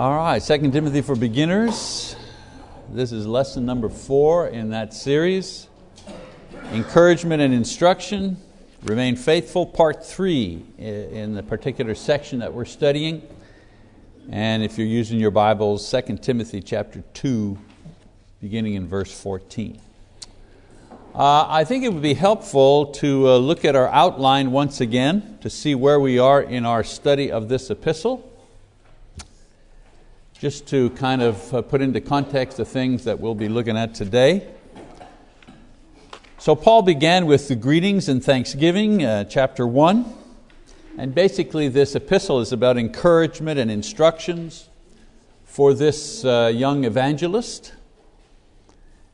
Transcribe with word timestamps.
All 0.00 0.16
right, 0.16 0.42
2 0.42 0.70
Timothy 0.70 1.02
for 1.02 1.14
beginners. 1.14 2.16
This 2.88 3.12
is 3.12 3.26
lesson 3.26 3.66
number 3.66 3.90
four 3.90 4.48
in 4.48 4.70
that 4.70 4.94
series. 4.94 5.68
Encouragement 6.72 7.42
and 7.42 7.52
instruction. 7.52 8.38
Remain 8.82 9.14
faithful, 9.14 9.66
part 9.66 10.02
three 10.02 10.64
in 10.78 11.34
the 11.34 11.42
particular 11.42 11.94
section 11.94 12.38
that 12.38 12.54
we're 12.54 12.64
studying. 12.64 13.20
And 14.30 14.62
if 14.62 14.78
you're 14.78 14.86
using 14.86 15.20
your 15.20 15.32
Bibles, 15.32 15.90
2 15.90 16.16
Timothy 16.16 16.62
chapter 16.62 17.04
2, 17.12 17.58
beginning 18.40 18.76
in 18.76 18.88
verse 18.88 19.12
14. 19.20 19.78
Uh, 21.14 21.46
I 21.46 21.64
think 21.64 21.84
it 21.84 21.92
would 21.92 22.00
be 22.00 22.14
helpful 22.14 22.86
to 22.86 23.28
uh, 23.28 23.36
look 23.36 23.66
at 23.66 23.76
our 23.76 23.88
outline 23.88 24.50
once 24.50 24.80
again 24.80 25.36
to 25.42 25.50
see 25.50 25.74
where 25.74 26.00
we 26.00 26.18
are 26.18 26.40
in 26.40 26.64
our 26.64 26.82
study 26.84 27.30
of 27.30 27.50
this 27.50 27.68
epistle 27.68 28.29
just 30.40 30.66
to 30.66 30.88
kind 30.90 31.20
of 31.20 31.52
uh, 31.52 31.60
put 31.60 31.82
into 31.82 32.00
context 32.00 32.56
the 32.56 32.64
things 32.64 33.04
that 33.04 33.20
we'll 33.20 33.34
be 33.34 33.46
looking 33.46 33.76
at 33.76 33.94
today. 33.94 34.48
So, 36.38 36.56
Paul 36.56 36.80
began 36.80 37.26
with 37.26 37.48
the 37.48 37.54
greetings 37.54 38.08
and 38.08 38.24
thanksgiving, 38.24 39.04
uh, 39.04 39.24
chapter 39.24 39.66
1. 39.66 40.06
And 40.96 41.14
basically, 41.14 41.68
this 41.68 41.94
epistle 41.94 42.40
is 42.40 42.52
about 42.52 42.78
encouragement 42.78 43.60
and 43.60 43.70
instructions 43.70 44.70
for 45.44 45.74
this 45.74 46.24
uh, 46.24 46.50
young 46.54 46.86
evangelist. 46.86 47.74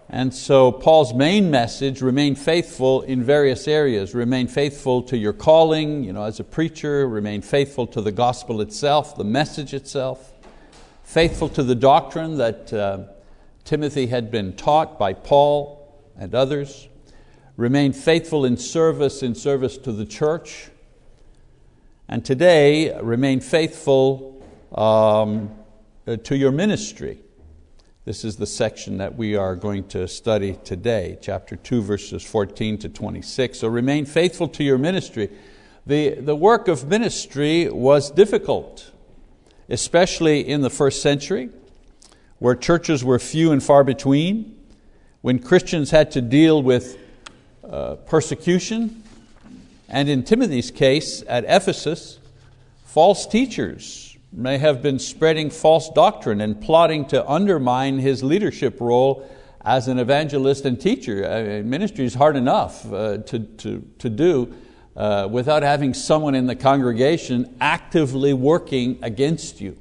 And 0.09 0.33
so, 0.33 0.71
Paul's 0.71 1.13
main 1.13 1.51
message 1.51 2.03
remain 2.03 2.37
faithful 2.37 3.03
in 3.03 3.25
various 3.25 3.67
areas. 3.67 4.15
Remain 4.15 4.47
faithful 4.47 5.03
to 5.03 5.17
your 5.17 5.33
calling 5.33 6.05
you 6.05 6.13
know, 6.13 6.23
as 6.23 6.39
a 6.39 6.45
preacher, 6.45 7.09
remain 7.09 7.43
faithful 7.43 7.89
to 7.89 8.01
the 8.01 8.13
gospel 8.13 8.61
itself, 8.61 9.17
the 9.17 9.25
message 9.25 9.75
itself 9.75 10.36
faithful 11.07 11.49
to 11.49 11.63
the 11.63 11.75
doctrine 11.75 12.37
that 12.37 12.73
uh, 12.73 13.05
Timothy 13.65 14.09
had 14.09 14.29
been 14.29 14.53
taught 14.55 14.99
by 14.99 15.13
Paul 15.13 15.95
and 16.19 16.35
others, 16.35 16.89
remain 17.57 17.93
faithful 17.93 18.45
in 18.45 18.57
service, 18.57 19.23
in 19.23 19.37
service 19.37 19.79
to 19.79 19.93
the 19.93 20.05
church, 20.05 20.69
and 22.09 22.25
today 22.25 22.99
remain 23.01 23.41
faithful 23.41 24.45
um, 24.75 25.55
uh, 26.09 26.17
to 26.17 26.37
your 26.37 26.51
ministry. 26.51 27.21
This 28.05 28.25
is 28.25 28.37
the 28.37 28.47
section 28.47 28.99
that 28.99 29.15
we 29.15 29.37
are 29.37 29.55
going 29.55 29.87
to 29.89 30.09
study 30.09 30.59
today, 30.65 31.19
chapter 31.23 31.55
2, 31.55 31.83
verses 31.83 32.25
14 32.25 32.79
to 32.79 32.89
26. 32.89 33.61
So 33.61 33.69
remain 33.69 34.07
faithful 34.07 34.49
to 34.49 34.65
your 34.65 34.77
ministry. 34.77 35.31
The, 35.87 36.17
the 36.17 36.37
work 36.37 36.67
of 36.67 36.89
ministry 36.89 37.71
was 37.71 38.11
difficult 38.11 38.91
especially 39.69 40.47
in 40.47 40.61
the 40.61 40.71
first 40.71 41.03
century, 41.03 41.51
where 42.39 42.55
churches 42.55 43.05
were 43.05 43.19
few 43.19 43.53
and 43.53 43.63
far 43.63 43.85
between, 43.85 44.57
when 45.23 45.39
Christians 45.39 45.91
had 45.91 46.11
to 46.13 46.21
deal 46.21 46.63
with 46.63 46.99
uh, 47.69 47.97
persecution, 47.97 49.03
and 49.89 50.09
in 50.09 50.23
Timothy's 50.23 50.71
case 50.71 51.23
at 51.29 51.45
Ephesus, 51.45 52.19
false 52.85 53.27
teachers 53.27 54.17
may 54.33 54.59
have 54.59 54.83
been 54.83 54.99
spreading 54.99 55.51
false 55.51 55.89
doctrine 55.91 56.41
and 56.41 56.61
plotting 56.61 57.07
to 57.07 57.27
undermine 57.29 57.99
his 57.99 58.23
leadership 58.23 58.81
role 58.81 59.29
as 59.65 59.89
an 59.89 59.99
evangelist 59.99 60.65
and 60.65 60.81
teacher. 60.81 61.29
I 61.29 61.43
mean, 61.43 61.71
ministry 61.71 62.05
is 62.05 62.15
hard 62.15 62.37
enough 62.37 62.91
uh, 62.93 63.19
to, 63.19 63.39
to, 63.41 63.85
to 63.99 64.11
do, 64.11 64.55
uh, 64.97 65.29
without 65.31 65.63
having 65.63 65.93
someone 65.93 66.35
in 66.35 66.47
the 66.47 66.57
congregation 66.57 67.55
actively 67.61 68.33
working 68.33 68.99
against 69.03 69.61
you 69.61 69.77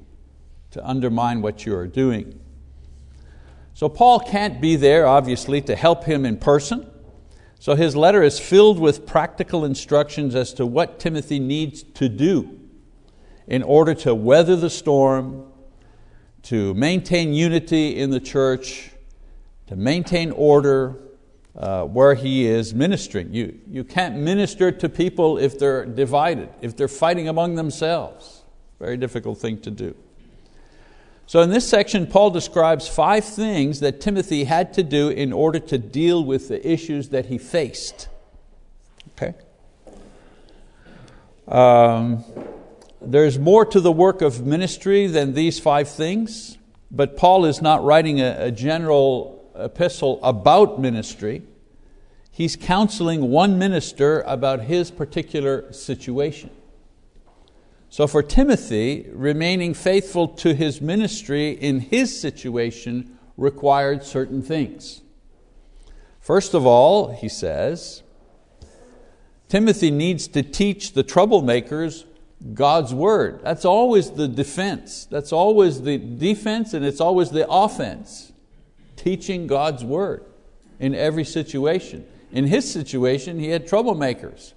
to 0.71 0.85
undermine 0.85 1.41
what 1.41 1.65
you 1.65 1.75
are 1.75 1.87
doing. 1.87 2.39
So 3.73 3.87
Paul 3.87 4.19
can't 4.19 4.59
be 4.59 4.75
there, 4.75 5.07
obviously, 5.07 5.61
to 5.61 5.75
help 5.75 6.03
him 6.03 6.25
in 6.25 6.37
person. 6.37 6.89
So 7.59 7.75
his 7.75 7.95
letter 7.95 8.21
is 8.23 8.39
filled 8.39 8.79
with 8.79 9.05
practical 9.05 9.65
instructions 9.65 10.35
as 10.35 10.53
to 10.53 10.65
what 10.65 10.99
Timothy 10.99 11.39
needs 11.39 11.81
to 11.83 12.09
do 12.09 12.59
in 13.47 13.63
order 13.63 13.93
to 13.93 14.13
weather 14.13 14.55
the 14.55 14.69
storm, 14.69 15.45
to 16.43 16.73
maintain 16.73 17.33
unity 17.33 17.97
in 17.97 18.09
the 18.09 18.19
church, 18.19 18.91
to 19.67 19.75
maintain 19.75 20.31
order, 20.31 20.95
uh, 21.57 21.83
where 21.85 22.15
he 22.15 22.45
is 22.45 22.73
ministering. 22.73 23.33
You, 23.33 23.57
you 23.69 23.83
can't 23.83 24.17
minister 24.17 24.71
to 24.71 24.89
people 24.89 25.37
if 25.37 25.57
they're 25.57 25.85
divided, 25.85 26.49
if 26.61 26.75
they're 26.75 26.87
fighting 26.87 27.29
among 27.29 27.55
themselves. 27.55 28.43
Very 28.79 28.97
difficult 28.97 29.39
thing 29.39 29.59
to 29.61 29.71
do. 29.71 29.95
So, 31.27 31.41
in 31.41 31.49
this 31.49 31.67
section, 31.67 32.05
Paul 32.05 32.29
describes 32.29 32.87
five 32.87 33.25
things 33.25 33.79
that 33.79 33.99
Timothy 33.99 34.43
had 34.43 34.73
to 34.73 34.83
do 34.83 35.09
in 35.09 35.33
order 35.33 35.57
to 35.59 35.77
deal 35.77 36.23
with 36.23 36.49
the 36.49 36.67
issues 36.69 37.09
that 37.09 37.27
he 37.27 37.39
faced. 37.39 38.09
Okay? 39.13 39.33
Um, 41.47 42.23
there's 43.01 43.39
more 43.39 43.65
to 43.65 43.79
the 43.79 43.91
work 43.91 44.21
of 44.21 44.45
ministry 44.45 45.07
than 45.07 45.33
these 45.33 45.59
five 45.59 45.89
things, 45.89 46.57
but 46.91 47.17
Paul 47.17 47.45
is 47.45 47.61
not 47.61 47.83
writing 47.83 48.21
a, 48.21 48.35
a 48.45 48.51
general 48.51 49.34
epistle 49.57 50.19
about 50.23 50.79
ministry. 50.79 51.43
He's 52.31 52.55
counseling 52.55 53.29
one 53.29 53.57
minister 53.57 54.21
about 54.21 54.61
his 54.61 54.91
particular 54.91 55.71
situation. 55.71 56.49
So 57.89 58.07
for 58.07 58.21
Timothy, 58.21 59.07
remaining 59.13 59.73
faithful 59.73 60.27
to 60.27 60.53
his 60.53 60.81
ministry 60.81 61.51
in 61.51 61.79
his 61.79 62.19
situation 62.19 63.17
required 63.37 64.03
certain 64.03 64.41
things. 64.41 65.01
First 66.19 66.53
of 66.53 66.65
all, 66.65 67.13
he 67.13 67.29
says, 67.29 68.03
Timothy 69.47 69.91
needs 69.91 70.27
to 70.29 70.43
teach 70.43 70.93
the 70.93 71.03
troublemakers 71.03 72.03
God's 72.53 72.93
word. 72.93 73.39
That's 73.43 73.63
always 73.63 74.11
the 74.11 74.27
defense. 74.27 75.05
That's 75.05 75.31
always 75.31 75.83
the 75.83 75.97
defense 75.97 76.73
and 76.73 76.83
it's 76.83 76.99
always 76.99 77.29
the 77.29 77.49
offense 77.49 78.33
teaching 78.95 79.47
God's 79.47 79.83
word 79.83 80.25
in 80.79 80.95
every 80.95 81.23
situation. 81.23 82.05
In 82.31 82.47
his 82.47 82.69
situation, 82.71 83.39
he 83.39 83.49
had 83.49 83.67
troublemakers. 83.67 84.53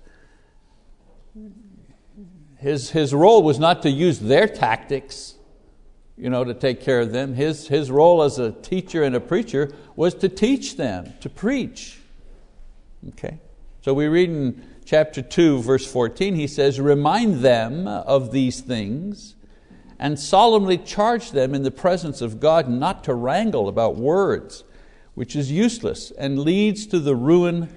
His, 2.58 2.90
his 2.90 3.14
role 3.14 3.42
was 3.42 3.58
not 3.58 3.82
to 3.82 3.90
use 3.90 4.18
their 4.18 4.48
tactics 4.48 5.36
you 6.18 6.28
know, 6.28 6.44
to 6.44 6.52
take 6.52 6.80
care 6.80 7.00
of 7.00 7.12
them. 7.12 7.34
His, 7.34 7.68
his 7.68 7.90
role 7.90 8.22
as 8.22 8.38
a 8.38 8.50
teacher 8.50 9.04
and 9.04 9.14
a 9.14 9.20
preacher 9.20 9.72
was 9.94 10.14
to 10.14 10.28
teach 10.28 10.76
them, 10.76 11.12
to 11.20 11.30
preach. 11.30 11.98
Okay? 13.10 13.38
So 13.82 13.94
we 13.94 14.08
read 14.08 14.28
in 14.28 14.64
chapter 14.84 15.22
2, 15.22 15.62
verse 15.62 15.90
14, 15.90 16.34
he 16.34 16.48
says, 16.48 16.80
Remind 16.80 17.36
them 17.36 17.86
of 17.86 18.32
these 18.32 18.60
things 18.60 19.36
and 19.98 20.18
solemnly 20.18 20.78
charge 20.78 21.32
them 21.32 21.54
in 21.54 21.62
the 21.62 21.70
presence 21.70 22.20
of 22.20 22.40
God 22.40 22.68
not 22.68 23.04
to 23.04 23.14
wrangle 23.14 23.68
about 23.68 23.96
words, 23.96 24.64
which 25.14 25.34
is 25.34 25.50
useless 25.50 26.10
and 26.12 26.38
leads 26.38 26.86
to 26.86 26.98
the 27.00 27.16
ruin 27.16 27.68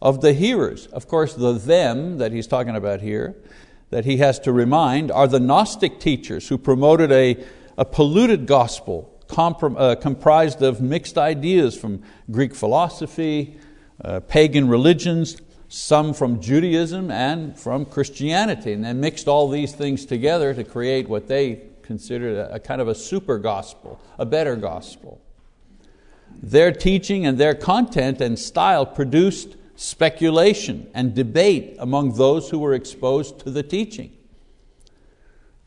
of 0.00 0.20
the 0.20 0.32
hearers. 0.32 0.86
Of 0.88 1.08
course, 1.08 1.34
the 1.34 1.52
them 1.52 2.18
that 2.18 2.32
he's 2.32 2.46
talking 2.46 2.76
about 2.76 3.00
here, 3.00 3.36
that 3.90 4.04
he 4.04 4.18
has 4.18 4.38
to 4.40 4.52
remind, 4.52 5.10
are 5.10 5.28
the 5.28 5.40
Gnostic 5.40 6.00
teachers 6.00 6.48
who 6.48 6.58
promoted 6.58 7.12
a, 7.12 7.42
a 7.78 7.84
polluted 7.84 8.46
gospel 8.46 9.08
comprom- 9.28 9.76
uh, 9.78 9.94
comprised 9.94 10.60
of 10.62 10.80
mixed 10.80 11.16
ideas 11.16 11.78
from 11.78 12.02
Greek 12.30 12.54
philosophy, 12.54 13.58
uh, 14.04 14.20
pagan 14.20 14.68
religions, 14.68 15.40
some 15.72 16.12
from 16.12 16.38
Judaism 16.38 17.10
and 17.10 17.58
from 17.58 17.86
Christianity, 17.86 18.74
and 18.74 18.84
then 18.84 19.00
mixed 19.00 19.26
all 19.26 19.48
these 19.48 19.72
things 19.72 20.04
together 20.04 20.52
to 20.52 20.64
create 20.64 21.08
what 21.08 21.28
they 21.28 21.62
considered 21.82 22.36
a, 22.36 22.56
a 22.56 22.60
kind 22.60 22.82
of 22.82 22.88
a 22.88 22.94
super 22.94 23.38
gospel, 23.38 23.98
a 24.18 24.26
better 24.26 24.54
gospel. 24.54 25.18
Their 26.42 26.72
teaching 26.72 27.24
and 27.24 27.38
their 27.38 27.54
content 27.54 28.20
and 28.20 28.38
style 28.38 28.84
produced 28.84 29.56
speculation 29.74 30.90
and 30.92 31.14
debate 31.14 31.76
among 31.78 32.16
those 32.16 32.50
who 32.50 32.58
were 32.58 32.74
exposed 32.74 33.38
to 33.40 33.50
the 33.50 33.62
teaching. 33.62 34.12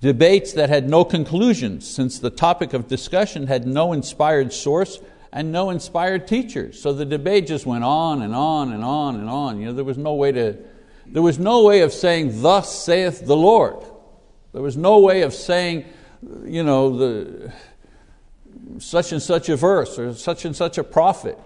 Debates 0.02 0.54
that 0.54 0.70
had 0.70 0.88
no 0.88 1.04
conclusions, 1.04 1.88
since 1.88 2.20
the 2.20 2.30
topic 2.30 2.74
of 2.74 2.88
discussion 2.88 3.48
had 3.48 3.66
no 3.66 3.92
inspired 3.92 4.54
source 4.54 5.00
and 5.36 5.52
no 5.52 5.70
inspired 5.70 6.28
teachers. 6.28 6.82
So 6.82 6.94
the 6.94 7.06
debate 7.06 7.46
just 7.46 7.66
went 7.66 7.84
on 7.84 8.22
and 8.22 8.34
on 8.34 8.72
and 8.72 8.84
on 8.84 9.16
and 9.18 9.30
on. 9.30 9.60
You 9.60 9.68
know, 9.68 9.74
there 9.74 9.84
was 9.84 9.98
no 9.98 10.14
way 10.14 10.32
to, 10.32 10.58
there 11.06 11.22
was 11.22 11.38
no 11.38 11.64
way 11.66 11.82
of 11.82 11.94
saying, 11.94 12.42
"Thus 12.42 12.74
saith 12.74 13.26
the 13.26 13.36
Lord." 13.36 13.86
There 14.54 14.62
was 14.62 14.78
no 14.78 15.00
way 15.00 15.24
of 15.24 15.34
saying, 15.34 15.84
you 16.46 16.64
know, 16.64 16.98
the 16.98 17.54
such 18.80 19.12
and 19.12 19.22
such 19.22 19.50
a 19.50 19.58
verse 19.58 20.00
or 20.00 20.14
such 20.14 20.46
and 20.46 20.56
such 20.56 20.78
a 20.78 20.84
prophet. 20.84 21.38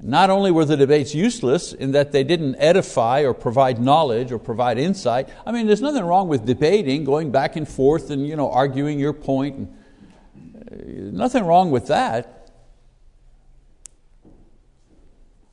Not 0.00 0.30
only 0.30 0.52
were 0.52 0.64
the 0.64 0.76
debates 0.76 1.16
useless 1.16 1.72
in 1.72 1.90
that 1.92 2.12
they 2.12 2.22
didn't 2.22 2.54
edify 2.56 3.22
or 3.22 3.34
provide 3.34 3.80
knowledge 3.80 4.30
or 4.30 4.38
provide 4.38 4.78
insight. 4.78 5.28
I 5.44 5.50
mean, 5.50 5.66
there's 5.66 5.82
nothing 5.82 6.04
wrong 6.04 6.28
with 6.28 6.46
debating, 6.46 7.02
going 7.02 7.32
back 7.32 7.56
and 7.56 7.66
forth 7.66 8.10
and 8.10 8.24
you 8.24 8.36
know, 8.36 8.50
arguing 8.50 9.00
your 9.00 9.14
point. 9.14 9.68
Uh, 9.68 9.75
nothing 10.84 11.44
wrong 11.44 11.70
with 11.70 11.86
that. 11.86 12.50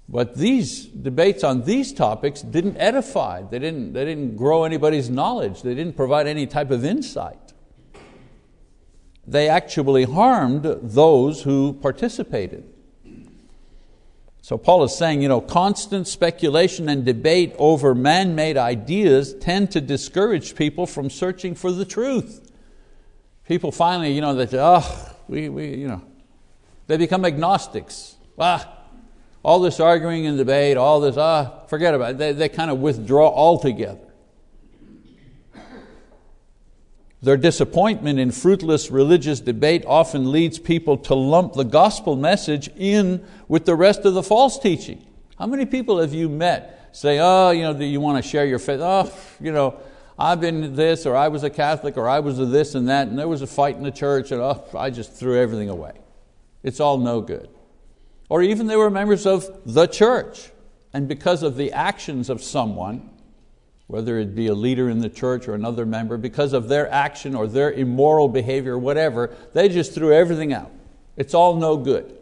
But 0.10 0.36
these 0.36 0.86
debates 0.86 1.44
on 1.44 1.64
these 1.64 1.92
topics 1.94 2.42
didn't 2.42 2.78
edify, 2.78 3.42
they 3.42 3.58
didn't, 3.58 3.94
they 3.94 4.06
didn't 4.06 4.36
grow 4.36 4.64
anybody's 4.64 5.10
knowledge, 5.10 5.64
they 5.64 5.74
didn't 5.74 5.96
provide 5.96 6.28
any 6.28 6.46
type 6.46 6.72
of 6.72 6.86
insight. 6.86 7.54
They 9.26 9.48
actually 9.48 10.04
harmed 10.04 10.64
those 10.64 11.44
who 11.44 11.74
participated. 11.74 12.70
So 14.42 14.58
Paul 14.58 14.84
is 14.84 14.94
saying, 14.96 15.22
you 15.22 15.30
know, 15.30 15.40
constant 15.40 16.06
speculation 16.06 16.90
and 16.90 17.06
debate 17.06 17.56
over 17.58 17.96
man-made 17.96 18.58
ideas 18.58 19.34
tend 19.34 19.72
to 19.72 19.80
discourage 19.80 20.56
people 20.56 20.86
from 20.86 21.10
searching 21.10 21.56
for 21.56 21.72
the 21.72 21.86
truth. 21.86 22.52
People 23.48 23.72
finally, 23.72 24.12
you 24.12 24.20
know, 24.20 24.36
they 24.36 24.46
say, 24.46 24.60
oh, 24.60 25.13
we, 25.34 25.50
we, 25.50 25.68
you 25.76 25.88
know, 25.88 26.02
they 26.86 26.96
become 26.96 27.26
agnostics. 27.26 28.18
Ah, 28.38 28.72
all 29.42 29.60
this 29.60 29.80
arguing 29.80 30.28
and 30.28 30.38
debate, 30.38 30.78
all 30.78 31.00
this, 31.00 31.18
ah, 31.18 31.66
forget 31.68 31.96
about 31.96 32.12
it. 32.12 32.18
They, 32.20 32.34
they 32.34 32.50
kind 32.50 32.70
of 32.70 32.78
withdraw 32.80 33.34
altogether. 33.34 34.00
Their 37.24 37.38
disappointment 37.38 38.20
in 38.20 38.32
fruitless 38.32 38.92
religious 38.92 39.40
debate 39.40 39.84
often 39.88 40.32
leads 40.32 40.60
people 40.60 40.98
to 40.98 41.16
lump 41.16 41.54
the 41.54 41.64
gospel 41.64 42.16
message 42.16 42.70
in 42.76 43.26
with 43.48 43.66
the 43.66 43.76
rest 43.76 44.06
of 44.06 44.14
the 44.14 44.22
false 44.22 44.60
teaching. 44.60 45.04
How 45.40 45.48
many 45.48 45.66
people 45.66 46.00
have 46.00 46.14
you 46.14 46.30
met 46.30 46.90
say, 46.92 47.18
oh, 47.20 47.50
you 47.50 47.64
know, 47.64 47.74
do 47.74 47.86
you 47.86 48.00
want 48.00 48.24
to 48.24 48.30
share 48.30 48.46
your 48.46 48.60
faith? 48.60 48.82
Oh, 48.84 49.12
you 49.40 49.52
know, 49.52 49.80
I've 50.24 50.40
been 50.40 50.74
this, 50.74 51.06
or 51.06 51.18
I 51.18 51.28
was 51.28 51.44
a 51.44 51.50
Catholic, 51.50 51.98
or 51.98 52.08
I 52.08 52.22
was 52.22 52.40
a 52.40 52.46
this 52.46 52.76
and 52.76 52.88
that, 52.88 53.10
and 53.10 53.20
there 53.20 53.28
was 53.28 53.42
a 53.42 53.48
fight 53.48 53.76
in 53.76 53.84
the 53.84 53.92
church, 53.92 54.32
and 54.32 54.40
oh, 54.40 54.64
I 54.74 54.90
just 54.90 55.14
threw 55.14 55.38
everything 55.38 55.68
away. 55.68 55.92
It's 56.64 56.80
all 56.80 56.98
no 56.98 57.20
good. 57.20 57.50
Or 58.30 58.42
even 58.42 58.68
they 58.68 58.78
were 58.78 58.90
members 58.90 59.26
of 59.26 59.46
the 59.66 59.86
church, 59.86 60.50
and 60.94 61.10
because 61.10 61.44
of 61.44 61.58
the 61.58 61.74
actions 61.74 62.30
of 62.30 62.42
someone, 62.42 63.10
whether 63.88 64.18
it 64.18 64.34
be 64.34 64.48
a 64.48 64.54
leader 64.54 64.90
in 64.90 65.00
the 65.00 65.10
church 65.10 65.50
or 65.50 65.56
another 65.56 65.86
member, 65.86 66.16
because 66.16 66.54
of 66.54 66.70
their 66.70 66.90
action 66.90 67.36
or 67.36 67.46
their 67.46 67.74
immoral 67.74 68.30
behavior 68.30 68.76
or 68.76 68.80
whatever, 68.80 69.36
they 69.52 69.68
just 69.68 69.94
threw 69.94 70.14
everything 70.14 70.54
out. 70.54 70.72
It's 71.18 71.34
all 71.34 71.58
no 71.58 71.76
good. 71.76 72.18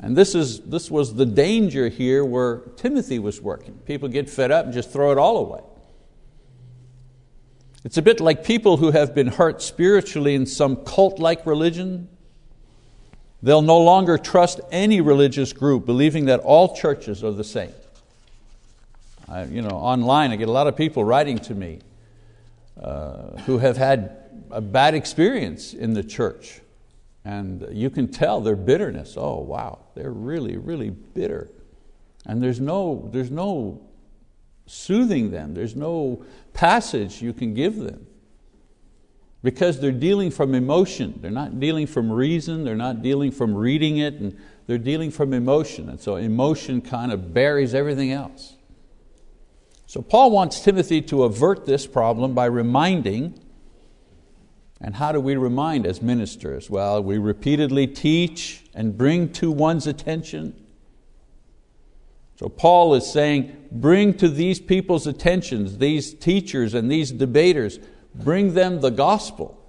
And 0.00 0.14
this, 0.14 0.34
is, 0.34 0.60
this 0.60 0.90
was 0.90 1.14
the 1.14 1.24
danger 1.24 1.88
here 1.88 2.26
where 2.26 2.58
Timothy 2.76 3.18
was 3.18 3.40
working. 3.40 3.72
People 3.86 4.10
get 4.10 4.28
fed 4.28 4.50
up 4.50 4.66
and 4.66 4.74
just 4.74 4.90
throw 4.90 5.12
it 5.12 5.16
all 5.16 5.38
away. 5.38 5.62
It's 7.84 7.98
a 7.98 8.02
bit 8.02 8.18
like 8.18 8.44
people 8.44 8.78
who 8.78 8.92
have 8.92 9.14
been 9.14 9.26
hurt 9.26 9.60
spiritually 9.60 10.34
in 10.34 10.46
some 10.46 10.76
cult 10.76 11.18
like 11.18 11.44
religion. 11.44 12.08
They'll 13.42 13.60
no 13.60 13.78
longer 13.78 14.16
trust 14.16 14.60
any 14.72 15.02
religious 15.02 15.52
group, 15.52 15.84
believing 15.84 16.24
that 16.26 16.40
all 16.40 16.74
churches 16.74 17.22
are 17.22 17.30
the 17.30 17.44
same. 17.44 17.74
I, 19.28 19.44
you 19.44 19.60
know, 19.60 19.76
online, 19.76 20.30
I 20.30 20.36
get 20.36 20.48
a 20.48 20.52
lot 20.52 20.66
of 20.66 20.76
people 20.76 21.04
writing 21.04 21.38
to 21.40 21.54
me 21.54 21.80
uh, 22.82 23.36
who 23.42 23.58
have 23.58 23.76
had 23.76 24.16
a 24.50 24.62
bad 24.62 24.94
experience 24.94 25.74
in 25.74 25.92
the 25.92 26.02
church. 26.02 26.60
And 27.22 27.66
you 27.70 27.90
can 27.90 28.08
tell 28.08 28.40
their 28.40 28.56
bitterness. 28.56 29.14
Oh, 29.18 29.40
wow, 29.40 29.80
they're 29.94 30.10
really, 30.10 30.56
really 30.56 30.88
bitter. 30.88 31.50
And 32.24 32.42
there's 32.42 32.60
no, 32.60 33.10
there's 33.12 33.30
no 33.30 33.82
soothing 34.66 35.30
them, 35.30 35.54
there's 35.54 35.76
no 35.76 36.24
passage 36.52 37.20
you 37.20 37.32
can 37.32 37.54
give 37.54 37.76
them. 37.76 38.06
Because 39.42 39.78
they're 39.80 39.92
dealing 39.92 40.30
from 40.30 40.54
emotion. 40.54 41.18
They're 41.20 41.30
not 41.30 41.60
dealing 41.60 41.86
from 41.86 42.10
reason, 42.10 42.64
they're 42.64 42.74
not 42.74 43.02
dealing 43.02 43.30
from 43.30 43.54
reading 43.54 43.98
it, 43.98 44.14
and 44.14 44.38
they're 44.66 44.78
dealing 44.78 45.10
from 45.10 45.34
emotion. 45.34 45.90
And 45.90 46.00
so 46.00 46.16
emotion 46.16 46.80
kind 46.80 47.12
of 47.12 47.34
buries 47.34 47.74
everything 47.74 48.10
else. 48.10 48.56
So 49.86 50.00
Paul 50.00 50.30
wants 50.30 50.60
Timothy 50.60 51.02
to 51.02 51.24
avert 51.24 51.66
this 51.66 51.86
problem 51.86 52.34
by 52.34 52.46
reminding, 52.46 53.38
and 54.80 54.94
how 54.94 55.12
do 55.12 55.20
we 55.20 55.36
remind 55.36 55.86
as 55.86 56.00
ministers? 56.00 56.70
Well, 56.70 57.02
we 57.02 57.18
repeatedly 57.18 57.86
teach 57.86 58.64
and 58.74 58.96
bring 58.96 59.30
to 59.34 59.52
one's 59.52 59.86
attention. 59.86 60.63
So 62.36 62.48
Paul 62.48 62.94
is 62.94 63.10
saying, 63.10 63.68
bring 63.70 64.14
to 64.14 64.28
these 64.28 64.60
people's 64.60 65.06
attentions, 65.06 65.78
these 65.78 66.14
teachers 66.14 66.74
and 66.74 66.90
these 66.90 67.12
debaters, 67.12 67.78
bring 68.14 68.54
them 68.54 68.80
the 68.80 68.90
gospel. 68.90 69.60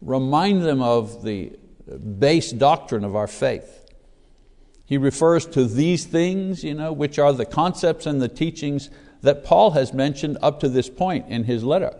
Remind 0.00 0.62
them 0.62 0.80
of 0.80 1.24
the 1.24 1.52
base 2.18 2.52
doctrine 2.52 3.04
of 3.04 3.14
our 3.14 3.26
faith. 3.26 3.84
He 4.86 4.96
refers 4.96 5.46
to 5.46 5.66
these 5.66 6.04
things, 6.04 6.64
you 6.64 6.74
know, 6.74 6.92
which 6.92 7.18
are 7.18 7.32
the 7.32 7.44
concepts 7.44 8.06
and 8.06 8.20
the 8.20 8.28
teachings 8.28 8.90
that 9.22 9.44
Paul 9.44 9.72
has 9.72 9.92
mentioned 9.92 10.38
up 10.40 10.60
to 10.60 10.68
this 10.68 10.88
point 10.88 11.28
in 11.28 11.44
his 11.44 11.62
letter. 11.62 11.94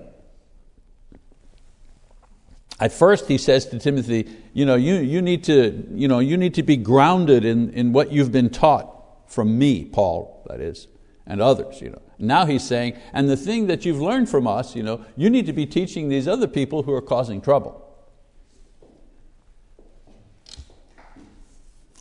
At 2.81 2.93
first, 2.93 3.29
he 3.29 3.37
says 3.37 3.67
to 3.67 3.79
Timothy, 3.79 4.27
you, 4.55 4.65
know, 4.65 4.77
you, 4.77 4.95
you, 4.95 5.21
need, 5.21 5.45
to, 5.45 5.87
you, 5.93 6.09
know, 6.09 6.19
you 6.19 6.39
need 6.39 6.55
to 6.55 6.63
be 6.63 6.79
grounded 6.79 7.45
in, 7.45 7.71
in 7.75 7.93
what 7.93 8.11
you've 8.11 8.33
been 8.33 8.49
taught 8.49 9.00
from 9.31 9.59
me, 9.59 9.85
Paul, 9.85 10.45
that 10.49 10.61
is, 10.61 10.89
and 11.27 11.41
others. 11.41 11.81
You 11.81 11.91
know. 11.91 12.03
Now 12.19 12.45
he's 12.45 12.65
saying, 12.65 12.99
and 13.15 13.29
the 13.29 13.37
thing 13.37 13.69
that 13.69 13.87
you've 13.87 14.01
learned 14.01 14.29
from 14.29 14.47
us, 14.47 14.77
you, 14.77 14.83
know, 14.83 15.05
you 15.17 15.31
need 15.31 15.47
to 15.47 15.53
be 15.53 15.65
teaching 15.65 16.09
these 16.09 16.29
other 16.29 16.49
people 16.49 16.83
who 16.83 16.93
are 16.93 17.01
causing 17.01 17.41
trouble. 17.41 17.87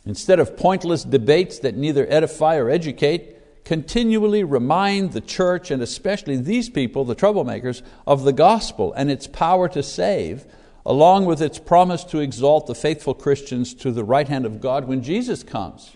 Instead 0.04 0.40
of 0.40 0.56
pointless 0.56 1.04
debates 1.04 1.60
that 1.60 1.76
neither 1.76 2.06
edify 2.10 2.56
or 2.56 2.68
educate, 2.68 3.64
continually 3.64 4.42
remind 4.42 5.12
the 5.12 5.20
church 5.20 5.70
and 5.70 5.82
especially 5.82 6.36
these 6.36 6.68
people, 6.68 7.04
the 7.04 7.14
troublemakers, 7.14 7.82
of 8.06 8.24
the 8.24 8.32
gospel 8.32 8.92
and 8.94 9.10
its 9.10 9.26
power 9.26 9.68
to 9.68 9.82
save, 9.82 10.46
along 10.84 11.26
with 11.26 11.40
its 11.40 11.58
promise 11.58 12.02
to 12.02 12.18
exalt 12.18 12.66
the 12.66 12.74
faithful 12.74 13.14
Christians 13.14 13.72
to 13.74 13.92
the 13.92 14.02
right 14.02 14.26
hand 14.26 14.44
of 14.44 14.60
God 14.60 14.88
when 14.88 15.02
Jesus 15.02 15.42
comes. 15.42 15.92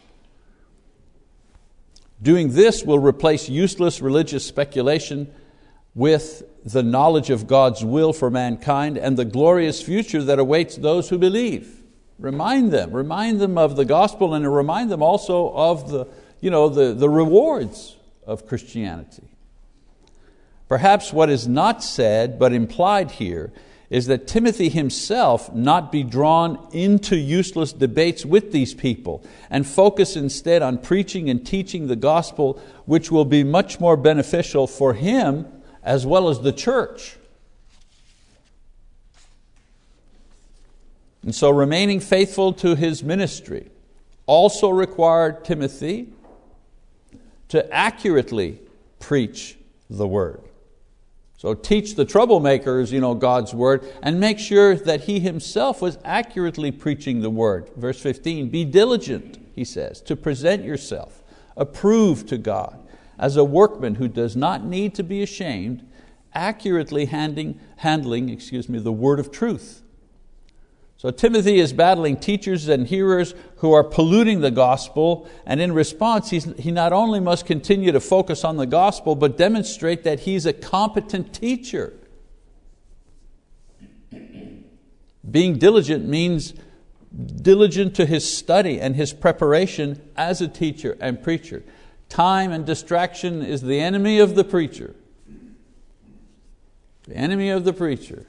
Doing 2.24 2.54
this 2.54 2.82
will 2.82 2.98
replace 2.98 3.50
useless 3.50 4.00
religious 4.00 4.46
speculation 4.46 5.30
with 5.94 6.42
the 6.64 6.82
knowledge 6.82 7.28
of 7.28 7.46
God's 7.46 7.84
will 7.84 8.14
for 8.14 8.30
mankind 8.30 8.96
and 8.96 9.18
the 9.18 9.26
glorious 9.26 9.82
future 9.82 10.22
that 10.22 10.38
awaits 10.38 10.76
those 10.76 11.10
who 11.10 11.18
believe. 11.18 11.82
Remind 12.19 12.72
them, 12.72 12.93
remind 12.93 13.40
them 13.43 13.58
of 13.58 13.76
the 13.76 13.84
gospel 13.84 14.32
and 14.32 14.50
remind 14.50 14.90
them 14.90 15.02
also 15.02 15.52
of 15.52 15.90
the 15.90 16.08
you 16.40 16.50
know, 16.50 16.70
the, 16.70 16.94
the 16.94 17.10
rewards 17.10 17.94
of 18.26 18.46
Christianity. 18.46 19.28
Perhaps 20.66 21.12
what 21.12 21.28
is 21.28 21.46
not 21.46 21.84
said 21.84 22.38
but 22.38 22.54
implied 22.54 23.10
here 23.10 23.52
is 23.91 24.06
that 24.06 24.26
Timothy 24.26 24.69
himself 24.69 25.53
not 25.55 25.93
be 25.93 26.03
drawn 26.03 26.69
into 26.72 27.17
useless 27.17 27.72
debates 27.72 28.24
with 28.24 28.53
these 28.53 28.74
people 28.74 29.24
and 29.50 29.67
focus 29.67 30.17
instead 30.17 30.62
on 30.62 30.79
preaching 30.79 31.29
and 31.29 31.46
teaching 31.46 31.86
the 31.86 31.96
gospel, 31.96 32.60
which 32.86 33.10
will 33.10 33.24
be 33.24 33.44
much 33.44 33.81
more 33.81 33.96
beneficial 33.96 34.67
for 34.67 34.94
him 34.94 35.46
as 35.82 36.06
well 36.06 36.29
as 36.29 36.41
the 36.41 36.53
church. 36.53 37.17
And 41.22 41.34
so, 41.34 41.50
remaining 41.50 42.00
faithful 42.00 42.53
to 42.55 42.74
his 42.74 43.03
ministry 43.03 43.70
also 44.26 44.69
required 44.69 45.44
Timothy 45.44 46.08
to 47.48 47.72
accurately 47.72 48.60
preach 48.98 49.56
the 49.88 50.08
word. 50.08 50.43
So 51.36 51.55
teach 51.55 51.94
the 51.94 52.06
troublemakers 52.06 52.91
you 52.91 53.00
know, 53.00 53.14
God's 53.14 53.53
word 53.53 53.84
and 54.03 54.19
make 54.19 54.38
sure 54.38 54.76
that 54.76 55.03
he 55.03 55.20
himself 55.20 55.82
was 55.82 55.98
accurately 56.05 56.70
preaching 56.70 57.20
the 57.20 57.31
word. 57.31 57.70
Verse 57.76 58.00
15, 58.00 58.48
be 58.48 58.64
diligent, 58.64 59.38
he 59.55 59.64
says, 59.64 60.00
to 60.03 60.17
present 60.17 60.64
yourself 60.64 61.22
approved 61.56 62.29
to 62.29 62.38
God 62.38 62.81
as 63.19 63.36
a 63.36 63.44
workman 63.44 63.96
who 63.96 64.08
does 64.08 64.34
not 64.34 64.64
need 64.64 64.94
to 64.94 65.03
be 65.03 65.22
ashamed, 65.22 65.86
accurately 66.32 67.06
handling, 67.06 67.60
handling 67.76 68.29
excuse 68.29 68.69
me, 68.69 68.79
the 68.79 68.93
word 68.93 69.20
of 69.20 69.31
truth. 69.31 69.83
So 70.96 71.10
Timothy 71.10 71.58
is 71.58 71.72
battling 71.72 72.17
teachers 72.17 72.69
and 72.69 72.86
hearers 72.86 73.34
who 73.56 73.72
are 73.72 73.84
polluting 73.84 74.41
the 74.41 74.51
gospel, 74.51 75.29
and 75.44 75.60
in 75.60 75.72
response, 75.72 76.31
he 76.31 76.70
not 76.70 76.93
only 76.93 77.20
must 77.20 77.44
continue 77.44 77.93
to 77.93 78.01
focus 78.01 78.43
on 78.44 78.56
the 78.56 78.67
gospel, 78.67 79.15
but 79.15 79.36
demonstrate 79.36 80.05
that 80.05 80.20
he's 80.20 80.46
a 80.46 80.53
competent 80.53 81.34
teacher. 81.34 81.93
Being 85.31 85.58
diligent 85.58 86.06
means 86.06 86.55
diligent 87.15 87.94
to 87.96 88.06
his 88.06 88.36
study 88.36 88.81
and 88.81 88.96
his 88.96 89.13
preparation 89.13 90.01
as 90.17 90.41
a 90.41 90.48
teacher 90.48 90.96
and 91.01 91.22
preacher. 91.22 91.63
Time 92.08 92.53
and 92.53 92.67
distraction 92.67 93.43
is 93.43 93.63
the 93.63 93.81
enemy 93.81 94.19
of 94.19 94.34
the 94.34 94.44
preacher. 94.44 94.94
The 97.05 97.17
enemy 97.17 97.51
of 97.51 97.65
the 97.65 97.72
preacher. 97.72 98.27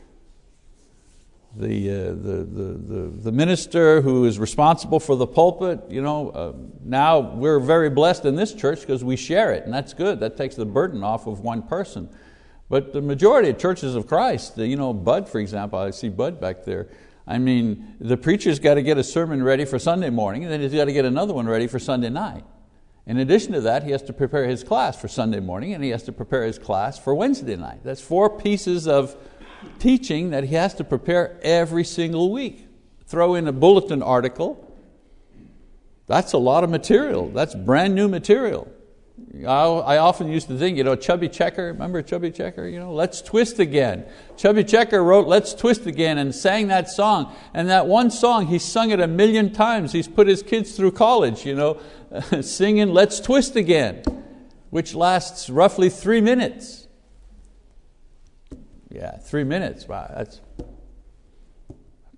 The, 1.58 1.90
uh, 1.90 1.94
the, 2.10 2.44
the, 2.44 3.12
the, 3.24 3.32
minister 3.32 4.02
who 4.02 4.26
is 4.26 4.38
responsible 4.38 5.00
for 5.00 5.16
the 5.16 5.26
pulpit, 5.26 5.80
you 5.90 6.02
know, 6.02 6.30
uh, 6.32 6.54
now 6.84 7.20
we're 7.20 7.62
very 7.62 7.90
blessed 7.90 8.26
in 8.26 8.36
this 8.36 8.54
church 8.54 8.82
because 8.82 9.06
we 9.06 9.16
share 9.16 9.54
it, 9.54 9.64
and 9.64 9.74
that's 9.74 9.94
good. 9.94 10.20
That 10.20 10.36
takes 10.36 10.56
the 10.56 10.66
burden 10.66 11.02
off 11.02 11.28
of 11.28 11.40
one 11.40 11.62
person. 11.62 12.10
But 12.68 12.92
the 12.92 13.02
majority 13.02 13.50
of 13.50 13.58
churches 13.58 13.96
of 13.96 14.06
Christ, 14.06 14.58
you 14.58 14.76
know, 14.76 14.92
Bud, 14.92 15.30
for 15.30 15.40
example, 15.40 15.80
I 15.80 15.92
see 15.92 16.10
Bud 16.10 16.42
back 16.42 16.66
there. 16.66 16.90
I 17.26 17.38
mean, 17.38 17.96
the 18.02 18.18
preacher's 18.18 18.60
got 18.60 18.74
to 18.74 18.82
get 18.82 18.98
a 18.98 19.04
sermon 19.04 19.42
ready 19.42 19.64
for 19.64 19.80
Sunday 19.80 20.10
morning, 20.10 20.44
and 20.44 20.52
then 20.52 20.60
he's 20.60 20.74
got 20.74 20.86
to 20.86 20.94
get 20.94 21.06
another 21.06 21.34
one 21.34 21.48
ready 21.48 21.68
for 21.68 21.80
Sunday 21.80 22.10
night. 22.10 22.44
In 23.08 23.20
addition 23.20 23.54
to 23.54 23.62
that, 23.62 23.84
he 23.84 23.92
has 23.92 24.02
to 24.04 24.14
prepare 24.14 24.48
his 24.48 24.64
class 24.64 25.00
for 25.00 25.08
Sunday 25.08 25.40
morning 25.40 25.74
and 25.74 25.84
he 25.84 25.92
has 25.92 26.02
to 26.04 26.12
prepare 26.12 26.44
his 26.44 26.58
class 26.58 26.98
for 26.98 27.14
Wednesday 27.14 27.56
night. 27.56 27.82
That's 27.84 28.02
four 28.02 28.36
pieces 28.36 28.88
of 28.88 29.16
teaching 29.80 30.32
that 30.32 30.46
he 30.46 30.56
has 30.56 30.74
to 30.76 30.84
prepare 30.84 31.38
every 31.42 31.84
single 31.84 32.32
week. 32.32 32.68
Throw 33.08 33.36
in 33.36 33.48
a 33.48 33.52
bulletin 33.52 34.02
article, 34.02 34.62
that's 36.08 36.34
a 36.34 36.38
lot 36.38 36.64
of 36.64 36.70
material. 36.70 37.30
That's 37.30 37.56
brand 37.56 37.96
new 37.96 38.08
material. 38.08 38.72
I 39.46 39.98
often 39.98 40.32
used 40.32 40.48
to 40.48 40.58
think, 40.58 40.78
you 40.78 40.84
know, 40.84 40.96
Chubby 40.96 41.28
Checker, 41.28 41.68
remember 41.68 42.02
Chubby 42.02 42.32
Checker? 42.32 42.68
You 42.68 42.80
know, 42.80 42.94
Let's 42.94 43.22
Twist 43.22 43.60
Again. 43.60 44.06
Chubby 44.38 44.64
Checker 44.64 45.04
wrote 45.04 45.28
Let's 45.28 45.54
Twist 45.54 45.86
Again 45.86 46.18
and 46.18 46.34
sang 46.34 46.68
that 46.68 46.90
song. 46.90 47.36
And 47.54 47.70
that 47.70 47.88
one 47.88 48.12
song, 48.12 48.48
he 48.48 48.60
sung 48.60 48.92
it 48.92 49.00
a 49.00 49.08
million 49.08 49.52
times. 49.52 49.92
He's 49.92 50.08
put 50.08 50.28
his 50.28 50.42
kids 50.42 50.76
through 50.76 50.92
college, 50.92 51.46
you 51.46 51.56
know, 51.56 51.80
singing 52.42 52.90
Let's 52.90 53.20
Twist 53.20 53.56
Again, 53.56 54.04
which 54.70 54.96
lasts 54.96 55.50
roughly 55.50 55.90
three 55.90 56.22
minutes. 56.22 56.85
Yeah, 58.96 59.18
three 59.18 59.44
minutes. 59.44 59.88
Wow, 59.88 60.10
that's 60.16 60.40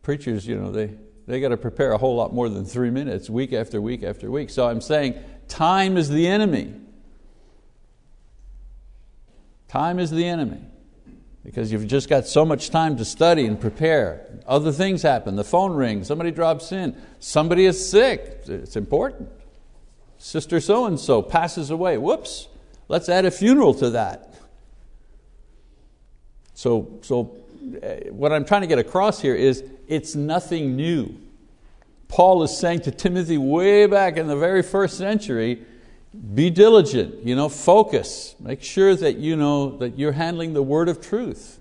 preachers, 0.03 0.47
you 0.47 0.55
know, 0.55 0.71
they, 0.71 0.93
they 1.25 1.41
got 1.41 1.49
to 1.49 1.57
prepare 1.57 1.91
a 1.91 1.97
whole 1.97 2.15
lot 2.15 2.33
more 2.33 2.47
than 2.47 2.63
three 2.63 2.91
minutes, 2.91 3.29
week 3.29 3.51
after 3.51 3.81
week 3.81 4.03
after 4.03 4.29
week. 4.31 4.49
So 4.49 4.65
I'm 4.67 4.79
saying 4.79 5.15
time 5.47 5.97
is 5.97 6.07
the 6.07 6.27
enemy. 6.27 6.73
Time 9.67 9.99
is 9.99 10.11
the 10.11 10.25
enemy 10.25 10.61
because 11.43 11.71
you've 11.71 11.87
just 11.87 12.07
got 12.07 12.27
so 12.27 12.45
much 12.45 12.69
time 12.69 12.95
to 12.97 13.03
study 13.03 13.45
and 13.45 13.59
prepare. 13.59 14.25
Other 14.47 14.71
things 14.71 15.01
happen. 15.01 15.35
The 15.35 15.43
phone 15.43 15.73
rings, 15.73 16.07
somebody 16.07 16.31
drops 16.31 16.71
in, 16.71 16.95
somebody 17.19 17.65
is 17.65 17.89
sick. 17.89 18.43
It's 18.45 18.75
important. 18.75 19.29
Sister 20.19 20.61
so 20.61 20.85
and 20.85 20.99
so 20.99 21.21
passes 21.21 21.69
away. 21.69 21.97
Whoops, 21.97 22.47
let's 22.87 23.09
add 23.09 23.25
a 23.25 23.31
funeral 23.31 23.73
to 23.73 23.89
that. 23.89 24.35
So, 26.57 26.97
so 27.03 27.35
uh, 27.83 28.09
what 28.09 28.33
I'm 28.33 28.43
trying 28.43 28.61
to 28.61 28.67
get 28.67 28.79
across 28.79 29.21
here 29.21 29.35
is 29.35 29.63
it's 29.87 30.15
nothing 30.15 30.75
new. 30.75 31.15
Paul 32.07 32.41
is 32.41 32.57
saying 32.57 32.79
to 32.81 32.91
Timothy 32.91 33.37
way 33.37 33.85
back 33.85 34.17
in 34.17 34.25
the 34.25 34.35
very 34.35 34.63
first 34.63 34.97
century, 34.97 35.63
be 36.33 36.49
diligent, 36.49 37.23
you 37.23 37.35
know, 37.35 37.47
focus, 37.47 38.33
make 38.39 38.63
sure 38.63 38.95
that, 38.95 39.17
you 39.17 39.35
know, 39.35 39.77
that 39.77 39.99
you're 39.99 40.13
handling 40.13 40.53
the 40.53 40.63
word 40.63 40.89
of 40.89 40.99
truth. 40.99 41.59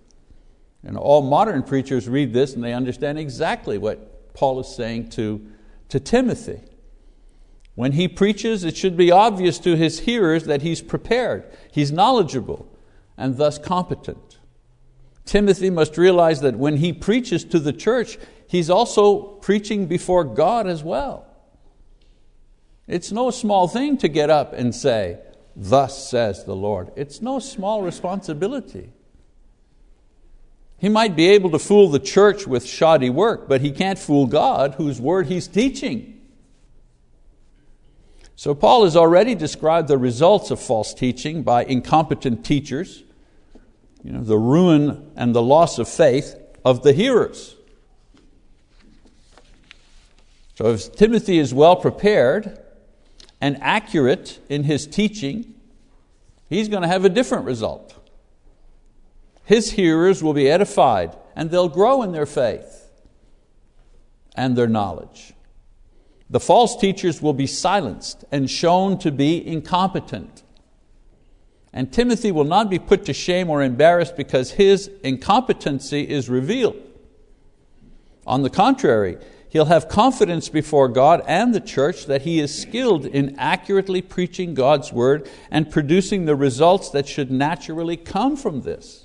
And 0.83 0.97
all 0.97 1.21
modern 1.21 1.62
preachers 1.62 2.09
read 2.09 2.33
this 2.33 2.55
and 2.55 2.65
they 2.65 2.73
understand 2.73 3.19
exactly 3.19 3.76
what 3.76 4.33
Paul 4.33 4.61
is 4.61 4.75
saying 4.75 5.11
to, 5.11 5.47
to 5.91 6.00
Timothy. 6.00 6.62
When 7.75 7.93
he 7.93 8.09
preaches, 8.09 8.65
it 8.65 8.79
should 8.79 8.97
be 8.97 9.11
obvious 9.11 9.59
to 9.59 9.76
his 9.76 10.00
hearers 10.00 10.45
that 10.45 10.62
he's 10.62 10.81
prepared, 10.81 11.45
he's 11.71 11.93
knowledgeable, 11.93 12.67
and 13.19 13.37
thus 13.37 13.59
competent. 13.59 14.36
Timothy 15.26 15.71
must 15.71 15.99
realize 15.99 16.40
that 16.40 16.56
when 16.56 16.78
he 16.78 16.92
preaches 16.92 17.45
to 17.45 17.59
the 17.59 17.73
church, 17.73 18.16
he's 18.49 18.71
also 18.71 19.23
preaching 19.23 19.87
before 19.87 20.25
God 20.25 20.66
as 20.66 20.83
well. 20.83 21.26
It's 22.87 23.11
no 23.11 23.30
small 23.30 23.66
thing 23.66 23.99
to 23.99 24.09
get 24.09 24.30
up 24.30 24.52
and 24.52 24.75
say, 24.75 25.18
Thus 25.56 26.09
says 26.09 26.45
the 26.45 26.54
Lord. 26.54 26.92
It's 26.97 27.21
no 27.21 27.40
small 27.40 27.83
responsibility. 27.83 28.90
He 30.78 30.88
might 30.88 31.16
be 31.16 31.28
able 31.30 31.50
to 31.50 31.59
fool 31.59 31.88
the 31.88 31.99
church 31.99 32.47
with 32.47 32.64
shoddy 32.64 33.11
work, 33.11 33.49
but 33.49 33.62
he 33.62 33.73
can't 33.73 33.99
fool 33.99 34.26
God 34.26 34.75
whose 34.75 35.00
word 35.00 35.26
he's 35.26 35.49
teaching. 35.49 36.21
So, 38.38 38.54
Paul 38.54 38.85
has 38.85 38.95
already 38.95 39.35
described 39.35 39.88
the 39.88 39.97
results 39.97 40.50
of 40.50 40.61
false 40.61 40.92
teaching 40.92 41.42
by 41.42 41.64
incompetent 41.64 42.45
teachers, 42.45 43.02
you 44.06 44.12
know, 44.12 44.22
the 44.22 44.38
ruin 44.38 45.10
and 45.16 45.34
the 45.34 45.42
loss 45.42 45.78
of 45.78 45.88
faith 45.88 46.36
of 46.64 46.82
the 46.82 46.92
hearers. 46.92 47.56
So, 50.54 50.70
if 50.70 50.94
Timothy 50.94 51.38
is 51.38 51.52
well 51.52 51.76
prepared, 51.76 52.58
and 53.40 53.58
accurate 53.60 54.40
in 54.48 54.64
his 54.64 54.86
teaching, 54.86 55.54
he's 56.48 56.68
going 56.68 56.82
to 56.82 56.88
have 56.88 57.04
a 57.04 57.08
different 57.08 57.44
result. 57.44 57.94
His 59.44 59.72
hearers 59.72 60.22
will 60.22 60.34
be 60.34 60.50
edified 60.50 61.16
and 61.34 61.50
they'll 61.50 61.68
grow 61.68 62.02
in 62.02 62.12
their 62.12 62.26
faith 62.26 62.90
and 64.34 64.56
their 64.56 64.66
knowledge. 64.66 65.32
The 66.28 66.40
false 66.40 66.76
teachers 66.76 67.22
will 67.22 67.34
be 67.34 67.46
silenced 67.46 68.25
and 68.32 68.50
shown 68.50 68.98
to 68.98 69.12
be 69.12 69.46
incompetent. 69.46 70.42
And 71.76 71.92
Timothy 71.92 72.33
will 72.33 72.45
not 72.45 72.71
be 72.71 72.78
put 72.78 73.04
to 73.04 73.12
shame 73.12 73.50
or 73.50 73.62
embarrassed 73.62 74.16
because 74.16 74.52
his 74.52 74.90
incompetency 75.04 76.09
is 76.09 76.30
revealed. 76.30 76.76
On 78.26 78.42
the 78.42 78.49
contrary, 78.49 79.18
he'll 79.50 79.66
have 79.66 79.87
confidence 79.87 80.49
before 80.49 80.88
God 80.88 81.23
and 81.26 81.54
the 81.54 81.61
church 81.61 82.06
that 82.06 82.23
he 82.23 82.40
is 82.40 82.62
skilled 82.62 83.04
in 83.04 83.38
accurately 83.38 84.00
preaching 84.00 84.54
God's 84.54 84.90
word 84.90 85.28
and 85.50 85.71
producing 85.71 86.25
the 86.25 86.35
results 86.35 86.88
that 86.90 87.06
should 87.06 87.30
naturally 87.30 87.99
come 87.99 88.38
from 88.38 88.62
this. 88.62 89.04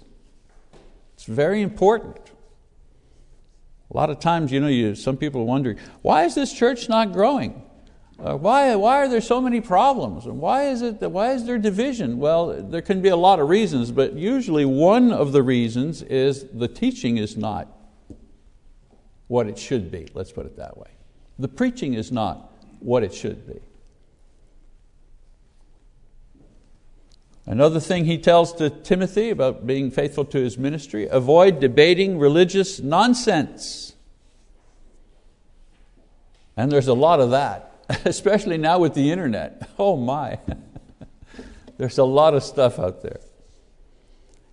It's 1.16 1.26
very 1.26 1.62
important. 1.62 2.32
A 3.94 3.98
lot 3.98 4.10
of 4.10 4.22
times, 4.22 4.54
you 4.54 4.62
know, 4.62 4.68
you, 4.68 4.96
some 4.96 5.18
people 5.18 5.42
are 5.42 5.46
wondering, 5.46 5.78
why 6.04 6.24
is 6.24 6.36
this 6.36 6.54
church 6.54 6.88
not 6.88 7.12
growing? 7.12 7.64
Uh, 8.22 8.38
why, 8.38 8.76
why 8.76 8.98
are 8.98 9.08
there 9.08 9.22
so 9.22 9.42
many 9.42 9.60
problems? 9.60 10.28
And 10.28 10.40
why 10.40 10.68
is, 10.70 10.84
it 10.84 11.00
that, 11.00 11.10
why 11.10 11.32
is 11.32 11.46
there 11.46 11.58
division? 11.58 12.20
Well, 12.20 12.62
there 12.62 12.84
can 12.84 13.02
be 13.02 13.10
a 13.10 13.16
lot 13.16 13.40
of 13.40 13.50
reasons, 13.50 13.90
but 13.90 14.14
usually 14.14 14.64
one 14.64 15.12
of 15.12 15.32
the 15.32 15.42
reasons 15.42 16.04
is 16.04 16.46
the 16.54 16.68
teaching 16.68 17.18
is 17.18 17.36
not 17.36 17.68
what 19.28 19.48
it 19.48 19.58
should 19.58 19.90
be, 19.90 20.08
let's 20.14 20.32
put 20.32 20.46
it 20.46 20.58
that 20.58 20.78
way. 20.78 20.90
The 21.40 21.48
preaching 21.48 21.96
is 21.96 22.12
not 22.12 22.52
what 22.80 23.02
it 23.04 23.14
should 23.14 23.48
be. 23.48 23.60
Another 27.48 27.80
thing 27.80 28.06
he 28.06 28.20
tells 28.20 28.54
to 28.54 28.70
Timothy 28.70 29.32
about 29.32 29.66
being 29.66 29.90
faithful 29.90 30.26
to 30.26 30.38
his 30.38 30.60
ministry 30.60 31.08
avoid 31.08 31.60
debating 31.60 32.20
religious 32.20 32.80
nonsense. 32.80 33.94
And 36.56 36.72
there's 36.72 36.88
a 36.88 36.94
lot 36.94 37.20
of 37.20 37.32
that, 37.32 37.71
especially 38.06 38.58
now 38.58 38.80
with 38.80 38.94
the 38.94 39.12
internet. 39.12 39.70
Oh 39.78 39.98
my. 39.98 40.40
there's 41.78 41.98
a 41.98 42.04
lot 42.04 42.34
of 42.34 42.44
stuff 42.44 42.80
out 42.80 43.02
there. 43.02 43.20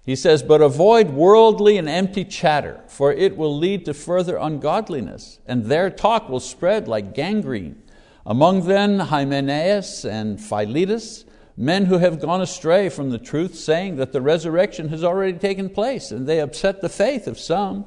He 0.04 0.16
says, 0.16 0.42
But 0.42 0.62
avoid 0.62 1.11
worldly 1.11 1.76
and 1.76 1.88
empty 1.88 2.25
chatter, 2.25 2.80
for 2.88 3.12
it 3.12 3.37
will 3.37 3.57
lead 3.57 3.85
to 3.85 3.95
further 3.95 4.38
ungodliness, 4.38 5.38
and 5.47 5.66
their 5.66 5.90
talk 5.90 6.28
will 6.28 6.40
spread 6.40 6.88
like 6.88 7.14
gangrene. 7.14 7.83
Among 8.25 8.66
them, 8.66 8.99
Hymenaeus 8.99 10.04
and 10.04 10.40
Philetus, 10.40 11.25
men 11.59 11.87
who 11.87 11.99
have 11.99 12.21
gone 12.21 12.40
astray 12.40 12.88
from 12.88 13.11
the 13.11 13.18
truth, 13.18 13.54
saying 13.54 13.97
that 13.97 14.12
the 14.12 14.23
resurrection 14.23 14.88
has 14.88 15.04
already 15.04 15.37
taken 15.37 15.68
place, 15.68 16.11
and 16.11 16.26
they 16.26 16.40
upset 16.40 16.80
the 16.80 16.88
faith 16.88 17.26
of 17.26 17.38
some. 17.38 17.85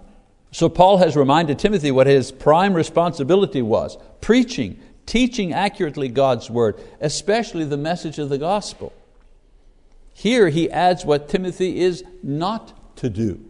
So 0.51 0.67
Paul 0.67 0.98
has 0.98 1.15
reminded 1.15 1.58
Timothy 1.58 1.89
what 1.89 2.08
his 2.08 2.31
prime 2.31 2.74
responsibility 2.74 3.62
was 3.62 3.98
preaching, 4.20 4.79
teaching 5.05 5.53
accurately 5.53 6.08
God's 6.08 6.50
word, 6.50 6.79
especially 7.00 7.65
the 7.65 7.77
message 7.77 8.20
of 8.20 8.29
the 8.29 8.38
gospel. 8.38 8.93
Here 10.13 10.50
he 10.50 10.70
adds 10.70 11.05
what 11.05 11.29
Timothy 11.29 11.79
is 11.79 12.03
not 12.22 12.98
to 12.98 13.10
do. 13.10 13.43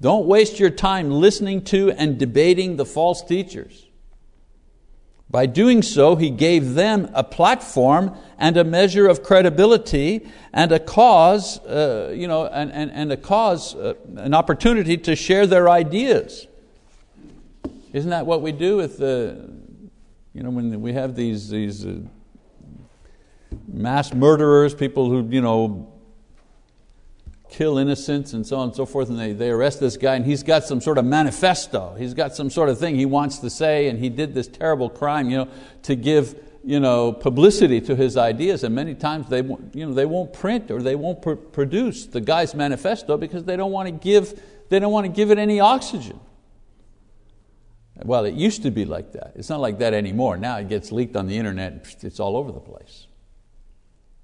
Don't 0.00 0.26
waste 0.26 0.60
your 0.60 0.70
time 0.70 1.10
listening 1.10 1.62
to 1.64 1.90
and 1.92 2.18
debating 2.18 2.76
the 2.76 2.84
false 2.84 3.22
teachers. 3.22 3.86
By 5.30 5.46
doing 5.46 5.82
so, 5.82 6.14
he 6.14 6.30
gave 6.30 6.74
them 6.74 7.10
a 7.12 7.24
platform 7.24 8.16
and 8.38 8.56
a 8.56 8.62
measure 8.62 9.08
of 9.08 9.24
credibility 9.24 10.28
and 10.52 10.70
a 10.70 10.78
cause, 10.78 11.58
uh, 11.60 12.12
you 12.14 12.28
know, 12.28 12.46
and, 12.46 12.70
and, 12.70 12.92
and 12.92 13.10
a 13.10 13.16
cause, 13.16 13.74
uh, 13.74 13.94
an 14.16 14.34
opportunity 14.34 14.96
to 14.98 15.16
share 15.16 15.46
their 15.46 15.68
ideas. 15.68 16.46
Isn't 17.92 18.10
that 18.10 18.26
what 18.26 18.42
we 18.42 18.52
do 18.52 18.76
with 18.76 18.98
the, 18.98 19.50
you 20.34 20.42
know, 20.42 20.50
when 20.50 20.82
we 20.82 20.92
have 20.92 21.14
these, 21.14 21.48
these 21.48 21.86
uh, 21.86 22.00
mass 23.68 24.12
murderers, 24.12 24.74
people 24.74 25.08
who 25.08 25.26
you 25.30 25.40
know, 25.40 25.92
kill 27.48 27.78
innocents 27.78 28.32
and 28.32 28.44
so 28.44 28.56
on 28.56 28.68
and 28.68 28.76
so 28.76 28.84
forth, 28.84 29.08
and 29.08 29.18
they, 29.18 29.32
they 29.32 29.50
arrest 29.50 29.78
this 29.78 29.96
guy, 29.96 30.16
and 30.16 30.26
he's 30.26 30.42
got 30.42 30.64
some 30.64 30.80
sort 30.80 30.98
of 30.98 31.04
manifesto. 31.04 31.94
He's 31.96 32.14
got 32.14 32.34
some 32.34 32.50
sort 32.50 32.68
of 32.68 32.80
thing 32.80 32.96
he 32.96 33.06
wants 33.06 33.38
to 33.38 33.48
say, 33.48 33.88
and 33.88 33.98
he 34.00 34.08
did 34.08 34.34
this 34.34 34.48
terrible 34.48 34.90
crime 34.90 35.30
you 35.30 35.38
know, 35.38 35.48
to 35.84 35.94
give 35.94 36.34
you 36.64 36.80
know, 36.80 37.12
publicity 37.12 37.80
to 37.82 37.94
his 37.94 38.16
ideas, 38.16 38.64
and 38.64 38.74
many 38.74 38.94
times 38.94 39.28
they, 39.28 39.42
you 39.42 39.86
know, 39.86 39.92
they 39.92 40.06
won't 40.06 40.32
print 40.32 40.70
or 40.70 40.82
they 40.82 40.96
won't 40.96 41.20
pr 41.22 41.34
produce 41.34 42.06
the 42.06 42.20
guy's 42.20 42.54
manifesto 42.54 43.16
because 43.18 43.44
they 43.44 43.56
don't 43.56 43.70
want 43.70 43.86
to 43.86 43.92
give, 43.92 44.40
they 44.70 44.78
don't 44.78 44.92
want 44.92 45.04
to 45.04 45.12
give 45.12 45.30
it 45.30 45.38
any 45.38 45.60
oxygen. 45.60 46.18
Well, 48.02 48.24
it 48.24 48.34
used 48.34 48.62
to 48.62 48.70
be 48.70 48.84
like 48.84 49.12
that. 49.12 49.32
It's 49.36 49.48
not 49.48 49.60
like 49.60 49.78
that 49.78 49.94
anymore. 49.94 50.36
Now 50.36 50.56
it 50.58 50.68
gets 50.68 50.90
leaked 50.90 51.16
on 51.16 51.26
the 51.26 51.36
internet, 51.36 51.96
it's 52.02 52.18
all 52.18 52.36
over 52.36 52.50
the 52.50 52.60
place. 52.60 53.06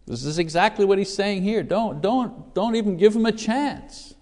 This 0.06 0.24
is 0.24 0.38
exactly 0.38 0.84
what 0.84 0.98
he's 0.98 1.12
saying 1.14 1.42
here. 1.42 1.62
Don't, 1.62 2.00
don't, 2.00 2.52
don't 2.52 2.74
even 2.74 2.96
give 2.96 3.14
him 3.14 3.26
a 3.26 3.32
chance. 3.32 4.14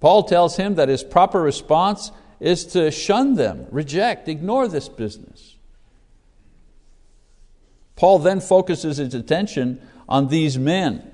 Paul 0.00 0.24
tells 0.24 0.56
him 0.56 0.74
that 0.74 0.88
his 0.88 1.02
proper 1.02 1.40
response 1.40 2.12
is 2.38 2.66
to 2.66 2.90
shun 2.90 3.34
them, 3.34 3.66
reject, 3.70 4.28
ignore 4.28 4.68
this 4.68 4.88
business. 4.88 5.56
Paul 7.96 8.18
then 8.20 8.40
focuses 8.40 8.98
his 8.98 9.14
attention 9.14 9.80
on 10.08 10.28
these 10.28 10.58
men 10.58 11.10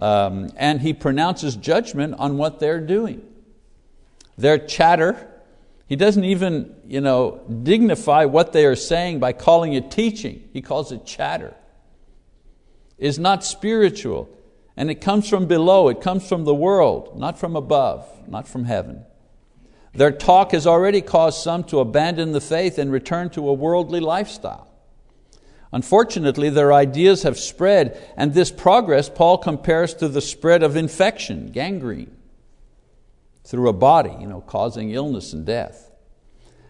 um, 0.00 0.50
and 0.56 0.80
he 0.80 0.92
pronounces 0.92 1.54
judgment 1.56 2.14
on 2.18 2.36
what 2.36 2.58
they're 2.58 2.80
doing. 2.80 3.22
Their 4.38 4.58
chatter, 4.58 5.30
he 5.92 5.96
doesn't 5.96 6.24
even 6.24 6.74
you 6.86 7.02
know, 7.02 7.42
dignify 7.64 8.24
what 8.24 8.54
they 8.54 8.64
are 8.64 8.74
saying 8.74 9.20
by 9.20 9.34
calling 9.34 9.74
it 9.74 9.90
teaching, 9.90 10.48
he 10.50 10.62
calls 10.62 10.90
it 10.90 11.04
chatter. 11.04 11.54
Is 12.96 13.18
not 13.18 13.44
spiritual, 13.44 14.34
and 14.74 14.90
it 14.90 15.02
comes 15.02 15.28
from 15.28 15.48
below, 15.48 15.90
it 15.90 16.00
comes 16.00 16.26
from 16.26 16.44
the 16.44 16.54
world, 16.54 17.20
not 17.20 17.38
from 17.38 17.56
above, 17.56 18.08
not 18.26 18.48
from 18.48 18.64
heaven. 18.64 19.04
Their 19.92 20.12
talk 20.12 20.52
has 20.52 20.66
already 20.66 21.02
caused 21.02 21.42
some 21.42 21.62
to 21.64 21.80
abandon 21.80 22.32
the 22.32 22.40
faith 22.40 22.78
and 22.78 22.90
return 22.90 23.28
to 23.28 23.46
a 23.46 23.52
worldly 23.52 24.00
lifestyle. 24.00 24.68
Unfortunately, 25.72 26.48
their 26.48 26.72
ideas 26.72 27.24
have 27.24 27.38
spread, 27.38 28.02
and 28.16 28.32
this 28.32 28.50
progress 28.50 29.10
Paul 29.10 29.36
compares 29.36 29.92
to 29.96 30.08
the 30.08 30.22
spread 30.22 30.62
of 30.62 30.74
infection, 30.74 31.52
gangrene, 31.52 32.16
through 33.44 33.68
a 33.68 33.72
body, 33.72 34.14
you 34.20 34.26
know, 34.26 34.40
causing 34.40 34.90
illness 34.90 35.32
and 35.32 35.44
death. 35.44 35.90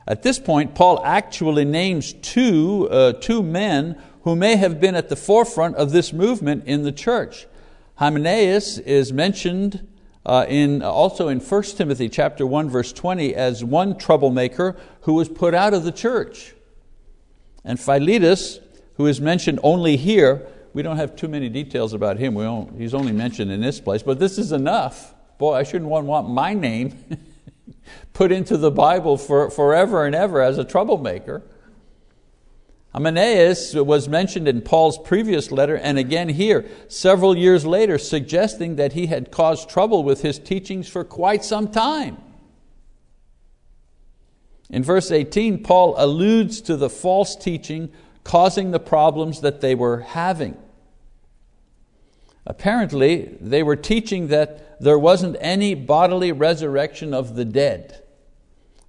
At 0.06 0.22
this 0.22 0.38
point, 0.38 0.74
Paul 0.74 1.00
actually 1.04 1.64
names 1.64 2.12
two, 2.12 2.88
uh, 2.90 3.12
two 3.14 3.42
men 3.42 4.00
who 4.22 4.34
may 4.34 4.56
have 4.56 4.80
been 4.80 4.94
at 4.94 5.08
the 5.08 5.16
forefront 5.16 5.76
of 5.76 5.92
this 5.92 6.12
movement 6.12 6.64
in 6.66 6.82
the 6.82 6.92
church. 6.92 7.46
Hymenaeus 7.96 8.78
is 8.78 9.12
mentioned 9.12 9.86
uh, 10.24 10.46
in, 10.48 10.82
also 10.82 11.28
in 11.28 11.40
1 11.40 11.62
Timothy 11.62 12.08
chapter 12.08 12.46
1, 12.46 12.70
verse 12.70 12.92
20 12.92 13.34
as 13.34 13.64
one 13.64 13.96
troublemaker 13.98 14.76
who 15.02 15.14
was 15.14 15.28
put 15.28 15.54
out 15.54 15.74
of 15.74 15.84
the 15.84 15.92
church. 15.92 16.54
And 17.64 17.78
Philetus 17.78 18.60
who 18.94 19.06
is 19.06 19.20
mentioned 19.20 19.60
only 19.62 19.96
here. 19.96 20.46
We 20.74 20.82
don't 20.82 20.96
have 20.96 21.16
too 21.16 21.28
many 21.28 21.48
details 21.48 21.92
about 21.92 22.18
him. 22.18 22.34
We 22.34 22.44
he's 22.78 22.94
only 22.94 23.12
mentioned 23.12 23.50
in 23.50 23.60
this 23.60 23.80
place, 23.80 24.02
but 24.02 24.18
this 24.18 24.38
is 24.38 24.52
enough. 24.52 25.14
Boy, 25.42 25.54
I 25.54 25.64
shouldn't 25.64 25.90
want, 25.90 26.30
my 26.30 26.54
name 26.54 27.04
put 28.12 28.30
into 28.30 28.56
the 28.56 28.70
Bible 28.70 29.18
for, 29.18 29.50
forever 29.50 30.06
and 30.06 30.14
ever 30.14 30.40
as 30.40 30.56
a 30.56 30.62
troublemaker. 30.62 31.42
Hymenaeus 32.92 33.74
was 33.74 34.08
mentioned 34.08 34.46
in 34.46 34.60
Paul's 34.60 34.98
previous 34.98 35.50
letter 35.50 35.76
and 35.76 35.98
again 35.98 36.28
here, 36.28 36.64
several 36.86 37.36
years 37.36 37.66
later, 37.66 37.98
suggesting 37.98 38.76
that 38.76 38.92
he 38.92 39.06
had 39.06 39.32
caused 39.32 39.68
trouble 39.68 40.04
with 40.04 40.22
his 40.22 40.38
teachings 40.38 40.88
for 40.88 41.02
quite 41.02 41.44
some 41.44 41.66
time. 41.72 42.18
In 44.70 44.84
verse 44.84 45.10
18, 45.10 45.64
Paul 45.64 45.96
alludes 45.98 46.60
to 46.60 46.76
the 46.76 46.88
false 46.88 47.34
teaching 47.34 47.90
causing 48.22 48.70
the 48.70 48.78
problems 48.78 49.40
that 49.40 49.60
they 49.60 49.74
were 49.74 50.02
having. 50.02 50.56
Apparently, 52.44 53.36
they 53.40 53.62
were 53.62 53.76
teaching 53.76 54.28
that 54.28 54.80
there 54.80 54.98
wasn't 54.98 55.36
any 55.40 55.74
bodily 55.74 56.32
resurrection 56.32 57.14
of 57.14 57.36
the 57.36 57.44
dead. 57.44 58.02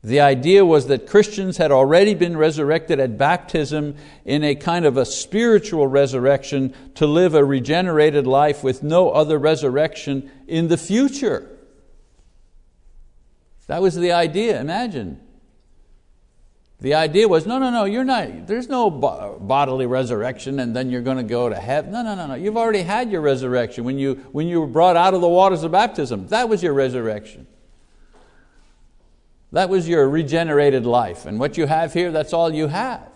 The 0.04 0.20
idea 0.20 0.66
was 0.66 0.88
that 0.88 1.08
Christians 1.08 1.58
had 1.58 1.72
already 1.72 2.13
been 2.13 2.36
resurrected 2.36 3.00
at 3.00 3.18
baptism 3.18 3.96
in 4.26 4.44
a 4.44 4.54
kind 4.54 4.86
of 4.86 4.98
a 4.98 5.06
spiritual 5.06 5.88
resurrection 5.88 6.74
to 6.96 7.08
live 7.08 7.34
a 7.34 7.46
regenerated 7.46 8.28
life 8.28 8.63
with 8.63 8.84
no 8.84 9.12
other 9.12 9.38
resurrection 9.38 10.30
in 10.46 10.68
the 10.68 10.78
future. 10.78 11.50
That 13.68 13.82
was 13.82 13.96
the 13.96 14.12
idea, 14.12 14.60
imagine. 14.60 15.22
The 16.84 16.96
idea 16.96 17.30
was, 17.30 17.48
no, 17.48 17.60
no, 17.60 17.69
no, 17.69 17.86
you're 17.86 18.04
not, 18.04 18.46
there's 18.46 18.67
no 18.67 18.91
bodily 18.91 19.86
resurrection 19.86 20.60
and 20.60 20.76
then 20.76 20.89
you're 20.89 21.02
going 21.02 21.15
to 21.15 21.24
go 21.24 21.48
to 21.48 21.56
heaven. 21.56 21.93
No, 21.93 22.04
no, 22.04 22.13
no, 22.13 22.28
no. 22.28 22.34
You've 22.34 22.58
already 22.58 22.82
had 22.82 23.10
your 23.10 23.22
resurrection 23.22 23.86
when 23.86 23.98
you, 23.98 24.15
when 24.34 24.50
you 24.50 24.60
were 24.60 24.67
brought 24.67 24.98
out 24.98 25.13
of 25.13 25.22
the 25.22 25.30
waters 25.30 25.63
of 25.63 25.72
baptism. 25.72 26.28
That 26.28 26.50
was 26.50 26.62
your 26.62 26.74
resurrection. 26.74 27.48
That 29.54 29.69
was 29.69 29.88
your 29.88 30.10
regenerated 30.10 30.86
life. 30.86 31.26
And 31.26 31.39
what 31.39 31.58
you 31.58 31.67
have 31.67 31.93
here, 31.93 32.12
that's 32.12 32.34
all 32.34 32.54
you 32.54 32.67
have. 32.67 33.10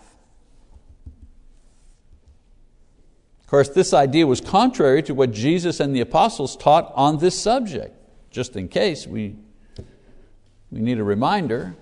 Of 3.42 3.48
course, 3.48 3.68
this 3.68 3.92
idea 3.92 4.26
was 4.26 4.40
contrary 4.40 5.02
to 5.02 5.12
what 5.12 5.30
Jesus 5.30 5.78
and 5.78 5.94
the 5.94 6.00
apostles 6.00 6.56
taught 6.56 6.90
on 6.94 7.18
this 7.18 7.38
subject. 7.38 7.94
Just 8.30 8.56
in 8.56 8.68
case, 8.68 9.06
we, 9.06 9.36
we 10.70 10.80
need 10.80 10.98
a 10.98 11.04
reminder. 11.04 11.76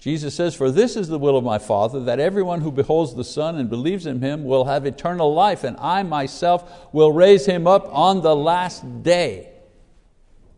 Jesus 0.00 0.34
says, 0.34 0.54
For 0.54 0.70
this 0.70 0.96
is 0.96 1.08
the 1.08 1.18
will 1.18 1.36
of 1.36 1.42
my 1.42 1.58
Father, 1.58 2.00
that 2.04 2.20
everyone 2.20 2.60
who 2.60 2.70
beholds 2.70 3.14
the 3.14 3.24
Son 3.24 3.56
and 3.56 3.68
believes 3.68 4.06
in 4.06 4.22
Him 4.22 4.44
will 4.44 4.66
have 4.66 4.86
eternal 4.86 5.34
life, 5.34 5.64
and 5.64 5.76
I 5.78 6.04
myself 6.04 6.88
will 6.92 7.12
raise 7.12 7.46
him 7.46 7.66
up 7.66 7.88
on 7.92 8.22
the 8.22 8.36
last 8.36 9.02
day. 9.02 9.50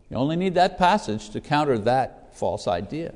You 0.09 0.17
only 0.17 0.35
need 0.35 0.55
that 0.55 0.77
passage 0.77 1.31
to 1.31 1.41
counter 1.41 1.79
that 1.79 2.35
false 2.35 2.67
idea. 2.67 3.15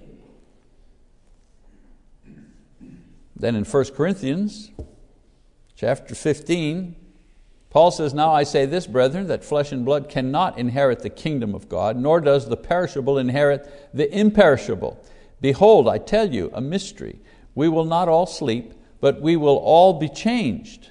Then 3.35 3.55
in 3.55 3.65
1 3.65 3.85
Corinthians 3.95 4.71
chapter 5.75 6.15
15, 6.15 6.95
Paul 7.69 7.91
says, 7.91 8.13
Now 8.13 8.33
I 8.33 8.43
say 8.43 8.65
this, 8.65 8.88
brethren, 8.88 9.27
that 9.27 9.43
flesh 9.43 9.73
and 9.73 9.83
blood 9.83 10.09
cannot 10.09 10.57
inherit 10.57 11.01
the 11.01 11.09
kingdom 11.09 11.53
of 11.53 11.67
God, 11.67 11.97
nor 11.97 12.21
does 12.21 12.47
the 12.47 12.57
perishable 12.57 13.17
inherit 13.17 13.69
the 13.93 14.09
imperishable. 14.17 14.97
Behold, 15.45 15.88
I 15.88 15.99
tell 15.99 16.34
you 16.34 16.49
a 16.55 16.60
mystery. 16.60 17.19
We 17.53 17.69
will 17.69 17.86
not 17.86 18.10
all 18.10 18.25
sleep, 18.25 18.73
but 18.99 19.21
we 19.21 19.36
will 19.36 19.58
all 19.58 19.93
be 19.93 20.10
changed 20.10 20.89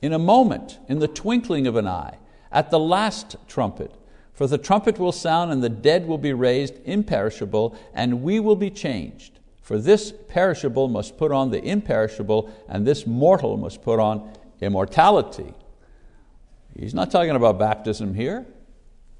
in 0.00 0.14
a 0.14 0.18
moment, 0.18 0.78
in 0.88 1.00
the 1.00 1.06
twinkling 1.06 1.66
of 1.66 1.76
an 1.76 1.86
eye, 1.86 2.16
at 2.50 2.70
the 2.70 2.78
last 2.78 3.36
trumpet. 3.46 3.94
For 4.32 4.46
the 4.46 4.56
trumpet 4.56 4.98
will 4.98 5.12
sound, 5.12 5.52
and 5.52 5.62
the 5.62 5.68
dead 5.68 6.06
will 6.06 6.16
be 6.16 6.32
raised 6.32 6.76
imperishable, 6.86 7.76
and 7.92 8.22
we 8.22 8.40
will 8.40 8.56
be 8.56 8.70
changed. 8.70 9.38
For 9.60 9.76
this 9.76 10.14
perishable 10.28 10.88
must 10.88 11.18
put 11.18 11.30
on 11.30 11.50
the 11.50 11.62
imperishable, 11.62 12.50
and 12.66 12.86
this 12.86 13.06
mortal 13.06 13.58
must 13.58 13.82
put 13.82 14.00
on 14.00 14.32
immortality. 14.62 15.52
He's 16.74 16.94
not 16.94 17.10
talking 17.10 17.36
about 17.36 17.58
baptism 17.58 18.14
here. 18.14 18.46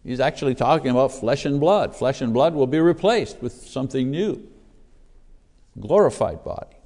He's 0.03 0.21
actually 0.21 0.55
talking 0.55 0.91
about 0.91 1.13
flesh 1.13 1.45
and 1.45 1.61
blood. 1.61 1.95
Flesh 1.95 2.23
and 2.23 2.33
blood 2.33 2.55
will 2.55 2.67
be 2.67 2.81
replaced 2.81 3.43
with 3.43 3.53
something 3.53 4.11
new, 4.11 4.49
glorified 5.79 6.45
body. 6.45 6.77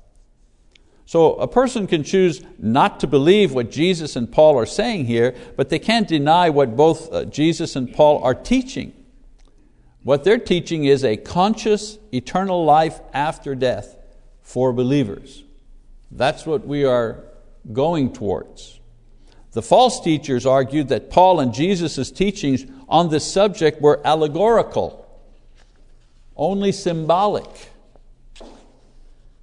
So 1.06 1.36
a 1.36 1.48
person 1.48 1.86
can 1.86 2.04
choose 2.04 2.42
not 2.58 3.00
to 3.00 3.06
believe 3.06 3.54
what 3.54 3.70
Jesus 3.70 4.14
and 4.14 4.30
Paul 4.30 4.58
are 4.58 4.66
saying 4.66 5.06
here, 5.06 5.34
but 5.56 5.70
they 5.70 5.78
can't 5.78 6.06
deny 6.06 6.50
what 6.50 6.76
both 6.76 7.10
uh, 7.10 7.24
Jesus 7.24 7.76
and 7.76 7.90
Paul 7.92 8.22
are 8.22 8.34
teaching. 8.34 8.92
What 10.02 10.24
they're 10.24 10.38
teaching 10.38 10.84
is 10.84 11.04
a 11.04 11.16
conscious 11.16 11.98
eternal 12.12 12.64
life 12.64 13.00
after 13.14 13.54
death 13.54 13.96
for 14.42 14.72
believers. 14.72 15.44
That's 16.10 16.46
what 16.46 16.66
we 16.66 16.84
are 16.84 17.24
going 17.72 18.12
towards. 18.12 18.80
The 19.52 19.62
false 19.62 20.00
teachers 20.00 20.46
argued 20.46 20.88
that 20.88 21.10
Paul 21.10 21.40
and 21.40 21.54
Jesus' 21.54 22.10
teachings 22.10 22.66
on 22.88 23.08
this 23.08 23.30
subject 23.30 23.80
were 23.80 24.00
allegorical, 24.04 25.06
only 26.36 26.72
symbolic. 26.72 27.48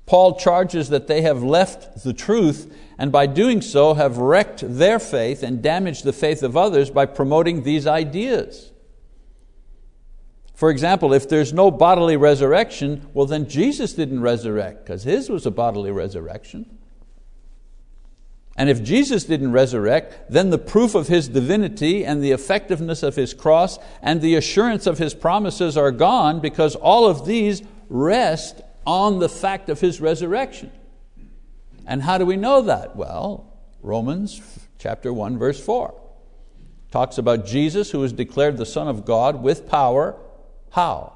Paul 0.06 0.38
charges 0.38 0.90
that 0.90 1.08
they 1.08 1.22
have 1.22 1.42
left 1.42 2.04
the 2.04 2.14
truth 2.14 2.76
and 2.98 3.12
by 3.12 3.26
doing 3.26 3.62
so 3.62 3.96
have 3.96 4.18
wrecked 4.18 4.64
their 4.66 5.00
faith 5.00 5.44
and 5.44 5.62
damaged 5.62 6.04
the 6.04 6.14
faith 6.14 6.44
of 6.44 6.56
others 6.56 6.90
by 6.90 7.06
promoting 7.06 7.64
these 7.64 7.88
ideas. 7.88 8.72
For 10.54 10.70
example, 10.70 11.12
if 11.14 11.28
there's 11.28 11.52
no 11.52 11.70
bodily 11.70 12.16
resurrection, 12.16 13.08
well, 13.14 13.26
then 13.26 13.50
Jesus 13.50 13.94
didn't 13.94 14.22
resurrect 14.22 14.86
because 14.86 15.04
His 15.04 15.30
was 15.30 15.46
a 15.46 15.52
bodily 15.52 15.92
resurrection. 15.92 16.78
And 18.56 18.70
if 18.70 18.82
Jesus 18.82 19.26
didn't 19.26 19.52
resurrect, 19.52 20.32
then 20.32 20.52
the 20.52 20.58
proof 20.58 20.96
of 20.96 21.10
His 21.10 21.28
divinity 21.28 22.06
and 22.06 22.24
the 22.24 22.32
effectiveness 22.32 23.04
of 23.04 23.18
His 23.18 23.34
cross 23.34 23.78
and 24.02 24.22
the 24.22 24.36
assurance 24.36 24.88
of 24.88 24.98
His 24.98 25.14
promises 25.14 25.76
are 25.76 25.92
gone 25.92 26.40
because 26.40 26.76
all 26.76 27.06
of 27.06 27.26
these 27.26 27.62
rest 27.90 28.62
on 28.86 29.20
the 29.20 29.30
fact 29.30 29.70
of 29.70 29.80
His 29.80 30.00
resurrection. 30.00 30.72
And 31.88 32.02
how 32.02 32.18
do 32.18 32.26
we 32.26 32.36
know 32.36 32.62
that? 32.62 32.96
Well, 32.96 33.54
Romans 33.82 34.42
chapter 34.80 35.14
1, 35.14 35.38
verse 35.38 35.64
4 35.64 35.94
talks 36.92 37.18
about 37.18 37.46
Jesus 37.46 37.92
who 37.92 38.00
was 38.00 38.14
declared 38.14 38.56
the 38.56 38.66
Son 38.66 38.88
of 38.88 39.04
God 39.04 39.44
with 39.44 39.68
power. 39.68 40.16
How? 40.72 41.12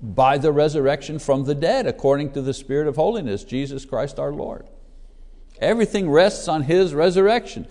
By 0.00 0.38
the 0.38 0.52
resurrection 0.52 1.18
from 1.18 1.44
the 1.44 1.54
dead, 1.54 1.86
according 1.86 2.32
to 2.32 2.40
the 2.40 2.54
Spirit 2.54 2.88
of 2.88 2.96
holiness, 2.96 3.44
Jesus 3.44 3.84
Christ 3.84 4.18
our 4.18 4.32
Lord. 4.32 4.66
Everything 5.60 6.08
rests 6.08 6.48
on 6.48 6.62
His 6.62 6.94
resurrection. 6.94 7.68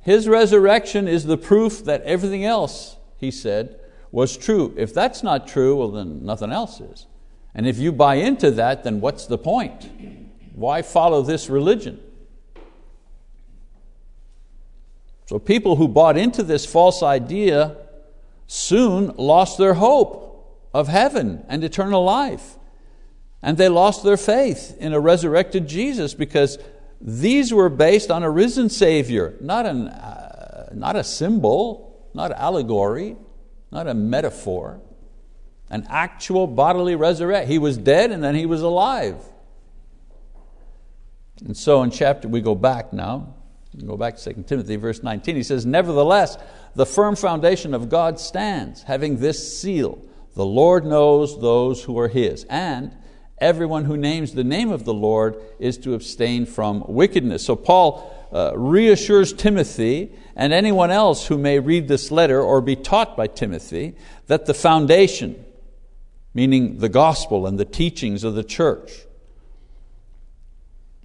His 0.00 0.28
resurrection 0.28 1.08
is 1.08 1.24
the 1.24 1.38
proof 1.38 1.84
that 1.84 2.02
everything 2.02 2.44
else, 2.44 2.96
He 3.16 3.30
said, 3.30 3.80
was 4.10 4.36
true. 4.36 4.74
If 4.76 4.92
that's 4.92 5.22
not 5.22 5.48
true, 5.48 5.76
well, 5.76 5.90
then 5.90 6.24
nothing 6.24 6.52
else 6.52 6.78
is. 6.78 7.06
And 7.58 7.66
if 7.66 7.76
you 7.76 7.90
buy 7.90 8.14
into 8.14 8.52
that, 8.52 8.84
then 8.84 9.00
what's 9.00 9.26
the 9.26 9.36
point? 9.36 9.90
Why 10.54 10.80
follow 10.80 11.22
this 11.22 11.50
religion? 11.50 11.98
So 15.26 15.40
people 15.40 15.74
who 15.74 15.88
bought 15.88 16.16
into 16.16 16.44
this 16.44 16.64
false 16.64 17.02
idea 17.02 17.74
soon 18.46 19.08
lost 19.16 19.58
their 19.58 19.74
hope 19.74 20.70
of 20.72 20.86
heaven 20.86 21.44
and 21.48 21.64
eternal 21.64 22.04
life. 22.04 22.54
And 23.42 23.58
they 23.58 23.68
lost 23.68 24.04
their 24.04 24.16
faith 24.16 24.76
in 24.78 24.92
a 24.92 25.00
resurrected 25.00 25.66
Jesus 25.66 26.14
because 26.14 26.58
these 27.00 27.52
were 27.52 27.68
based 27.68 28.08
on 28.08 28.22
a 28.22 28.30
risen 28.30 28.70
Savior, 28.70 29.34
not, 29.40 29.66
an, 29.66 29.88
uh, 29.88 30.68
not 30.72 30.94
a 30.94 31.02
symbol, 31.02 32.08
not 32.14 32.30
allegory, 32.30 33.16
not 33.72 33.88
a 33.88 33.94
metaphor, 33.94 34.80
an 35.70 35.86
actual 35.88 36.46
bodily 36.46 36.94
resurrection. 36.94 37.50
He 37.50 37.58
was 37.58 37.76
dead 37.76 38.10
and 38.10 38.22
then 38.22 38.34
he 38.34 38.46
was 38.46 38.62
alive. 38.62 39.16
And 41.44 41.56
so 41.56 41.82
in 41.82 41.90
chapter, 41.90 42.26
we 42.28 42.40
go 42.40 42.54
back 42.54 42.92
now, 42.92 43.34
go 43.86 43.96
back 43.96 44.16
to 44.16 44.34
2 44.34 44.42
Timothy, 44.42 44.76
verse 44.76 45.02
19. 45.02 45.36
He 45.36 45.42
says, 45.42 45.64
Nevertheless, 45.64 46.36
the 46.74 46.86
firm 46.86 47.16
foundation 47.16 47.74
of 47.74 47.88
God 47.88 48.18
stands, 48.18 48.82
having 48.82 49.18
this 49.18 49.60
seal 49.60 49.98
The 50.34 50.46
Lord 50.46 50.84
knows 50.84 51.40
those 51.40 51.84
who 51.84 51.98
are 51.98 52.08
His, 52.08 52.44
and 52.44 52.96
everyone 53.38 53.84
who 53.84 53.96
names 53.96 54.32
the 54.32 54.44
name 54.44 54.70
of 54.70 54.84
the 54.84 54.94
Lord 54.94 55.40
is 55.58 55.78
to 55.78 55.94
abstain 55.94 56.46
from 56.46 56.84
wickedness. 56.88 57.44
So 57.44 57.56
Paul 57.56 58.14
uh, 58.32 58.52
reassures 58.56 59.32
Timothy 59.32 60.12
and 60.36 60.52
anyone 60.52 60.90
else 60.90 61.26
who 61.26 61.38
may 61.38 61.58
read 61.58 61.88
this 61.88 62.10
letter 62.10 62.40
or 62.40 62.60
be 62.60 62.76
taught 62.76 63.16
by 63.16 63.26
Timothy 63.26 63.96
that 64.26 64.46
the 64.46 64.54
foundation, 64.54 65.44
meaning 66.34 66.78
the 66.78 66.88
gospel 66.88 67.46
and 67.46 67.58
the 67.58 67.64
teachings 67.64 68.24
of 68.24 68.34
the 68.34 68.44
church, 68.44 68.92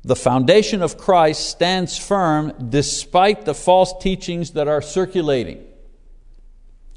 the 0.03 0.15
foundation 0.15 0.81
of 0.81 0.97
Christ 0.97 1.49
stands 1.49 1.97
firm 1.97 2.51
despite 2.69 3.45
the 3.45 3.53
false 3.53 3.93
teachings 4.01 4.51
that 4.51 4.67
are 4.67 4.81
circulating. 4.81 5.63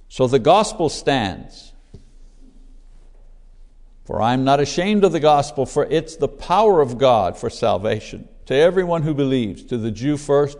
So 0.08 0.26
the 0.26 0.40
gospel 0.40 0.88
stands. 0.88 1.72
For 4.04 4.20
I 4.20 4.34
am 4.34 4.44
not 4.44 4.60
ashamed 4.60 5.04
of 5.04 5.12
the 5.12 5.20
gospel, 5.20 5.66
for 5.66 5.84
it's 5.84 6.16
the 6.16 6.28
power 6.28 6.80
of 6.80 6.98
God 6.98 7.36
for 7.36 7.50
salvation 7.50 8.28
to 8.46 8.54
everyone 8.54 9.02
who 9.02 9.14
believes, 9.14 9.64
to 9.64 9.76
the 9.76 9.90
Jew 9.90 10.16
first 10.16 10.58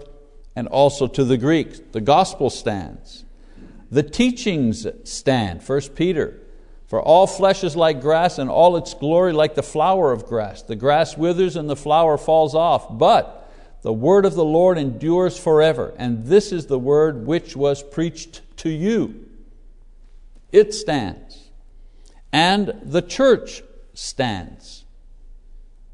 and 0.57 0.67
also 0.69 1.07
to 1.07 1.25
the 1.25 1.37
Greek. 1.37 1.93
The 1.93 2.01
gospel 2.01 2.51
stands. 2.51 3.25
The 3.91 4.03
teachings 4.03 4.87
stand. 5.05 5.63
1 5.63 5.81
Peter, 5.95 6.41
for 6.87 7.03
all 7.03 7.27
flesh 7.27 7.65
is 7.65 7.75
like 7.77 8.01
grass, 8.01 8.39
and 8.39 8.49
all 8.49 8.77
its 8.77 8.95
glory 8.95 9.33
like 9.33 9.55
the 9.55 9.63
flower 9.63 10.13
of 10.13 10.27
grass. 10.27 10.63
The 10.63 10.77
grass 10.77 11.17
withers 11.17 11.57
and 11.57 11.69
the 11.69 11.77
flower 11.77 12.17
falls 12.17 12.55
off, 12.55 12.97
but 12.97 13.51
the 13.83 13.93
word 13.93 14.25
of 14.25 14.35
the 14.35 14.45
Lord 14.45 14.79
endures 14.79 15.39
forever. 15.39 15.95
And 15.97 16.27
this 16.27 16.53
is 16.53 16.67
the 16.67 16.79
word 16.79 17.27
which 17.27 17.57
was 17.57 17.83
preached 17.83 18.43
to 18.59 18.69
you. 18.69 19.29
It 20.53 20.73
stands 20.73 21.47
and 22.37 22.79
the 22.83 23.01
church 23.01 23.63
stands. 23.95 24.85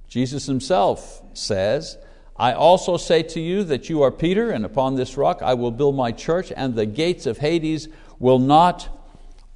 Jesus 0.08 0.46
himself 0.46 1.22
says, 1.34 1.96
I 2.36 2.52
also 2.52 2.96
say 2.96 3.22
to 3.22 3.40
you 3.40 3.62
that 3.64 3.88
you 3.88 4.02
are 4.02 4.10
Peter, 4.10 4.50
and 4.50 4.64
upon 4.64 4.96
this 4.96 5.16
rock 5.16 5.40
I 5.40 5.54
will 5.54 5.70
build 5.70 5.94
my 5.94 6.10
church, 6.10 6.52
and 6.56 6.74
the 6.74 6.84
gates 6.84 7.26
of 7.26 7.38
Hades 7.38 7.86
will 8.18 8.40
not 8.40 8.88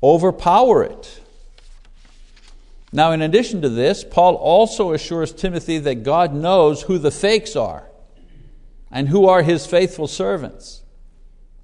overpower 0.00 0.84
it. 0.84 1.22
Now, 2.92 3.12
in 3.12 3.20
addition 3.20 3.62
to 3.62 3.68
this, 3.68 4.04
Paul 4.04 4.36
also 4.36 4.92
assures 4.92 5.32
Timothy 5.32 5.78
that 5.78 6.02
God 6.02 6.32
knows 6.32 6.82
who 6.82 6.98
the 6.98 7.10
fakes 7.10 7.56
are 7.56 7.90
and 8.90 9.08
who 9.08 9.26
are 9.26 9.42
his 9.42 9.66
faithful 9.66 10.06
servants. 10.06 10.82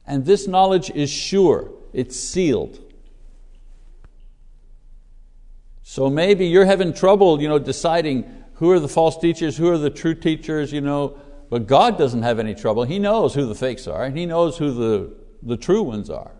And 0.06 0.26
this 0.26 0.48
knowledge 0.48 0.90
is 0.90 1.10
sure, 1.10 1.70
it's 1.92 2.18
sealed. 2.18 2.80
So 5.82 6.10
maybe 6.10 6.46
you're 6.46 6.64
having 6.64 6.92
trouble 6.92 7.40
you 7.40 7.48
know, 7.48 7.58
deciding 7.58 8.24
who 8.54 8.70
are 8.70 8.80
the 8.80 8.88
false 8.88 9.18
teachers, 9.18 9.56
who 9.56 9.70
are 9.70 9.78
the 9.78 9.90
true 9.90 10.14
teachers, 10.14 10.72
you 10.72 10.80
know, 10.80 11.18
but 11.50 11.66
God 11.66 11.98
doesn't 11.98 12.22
have 12.22 12.38
any 12.38 12.54
trouble. 12.54 12.84
He 12.84 12.98
knows 12.98 13.34
who 13.34 13.44
the 13.44 13.54
fakes 13.54 13.86
are, 13.86 14.04
and 14.04 14.16
He 14.16 14.24
knows 14.24 14.56
who 14.56 14.72
the, 14.72 15.14
the 15.42 15.56
true 15.56 15.82
ones 15.82 16.08
are. 16.08 16.32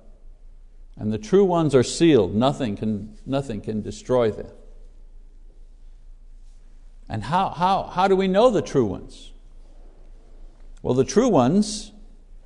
And 0.96 1.12
the 1.12 1.18
true 1.18 1.44
ones 1.44 1.74
are 1.74 1.82
sealed, 1.82 2.34
nothing 2.34 2.76
can, 2.76 3.18
nothing 3.26 3.60
can 3.60 3.82
destroy 3.82 4.30
them. 4.30 4.50
And 7.08 7.24
how, 7.24 7.50
how, 7.50 7.84
how 7.84 8.08
do 8.08 8.16
we 8.16 8.28
know 8.28 8.50
the 8.50 8.62
true 8.62 8.86
ones? 8.86 9.32
Well, 10.82 10.94
the 10.94 11.04
true 11.04 11.28
ones 11.28 11.92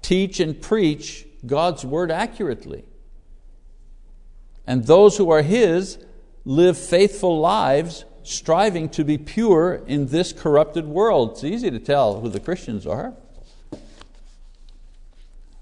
teach 0.02 0.40
and 0.40 0.60
preach 0.60 1.26
God's 1.46 1.84
word 1.84 2.10
accurately. 2.10 2.84
And 4.66 4.86
those 4.86 5.16
who 5.16 5.30
are 5.30 5.42
His 5.42 5.98
live 6.44 6.76
faithful 6.76 7.38
lives 7.40 8.04
striving 8.22 8.88
to 8.90 9.04
be 9.04 9.18
pure 9.18 9.82
in 9.86 10.06
this 10.06 10.32
corrupted 10.32 10.86
world. 10.86 11.32
It's 11.32 11.44
easy 11.44 11.70
to 11.70 11.78
tell 11.78 12.20
who 12.20 12.28
the 12.28 12.40
Christians 12.40 12.86
are. 12.86 13.14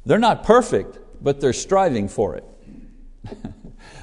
They're 0.07 0.19
not 0.19 0.45
perfect, 0.45 0.99
but 1.23 1.41
they're 1.41 1.53
striving 1.53 2.09
for 2.09 2.37
it. 2.37 2.45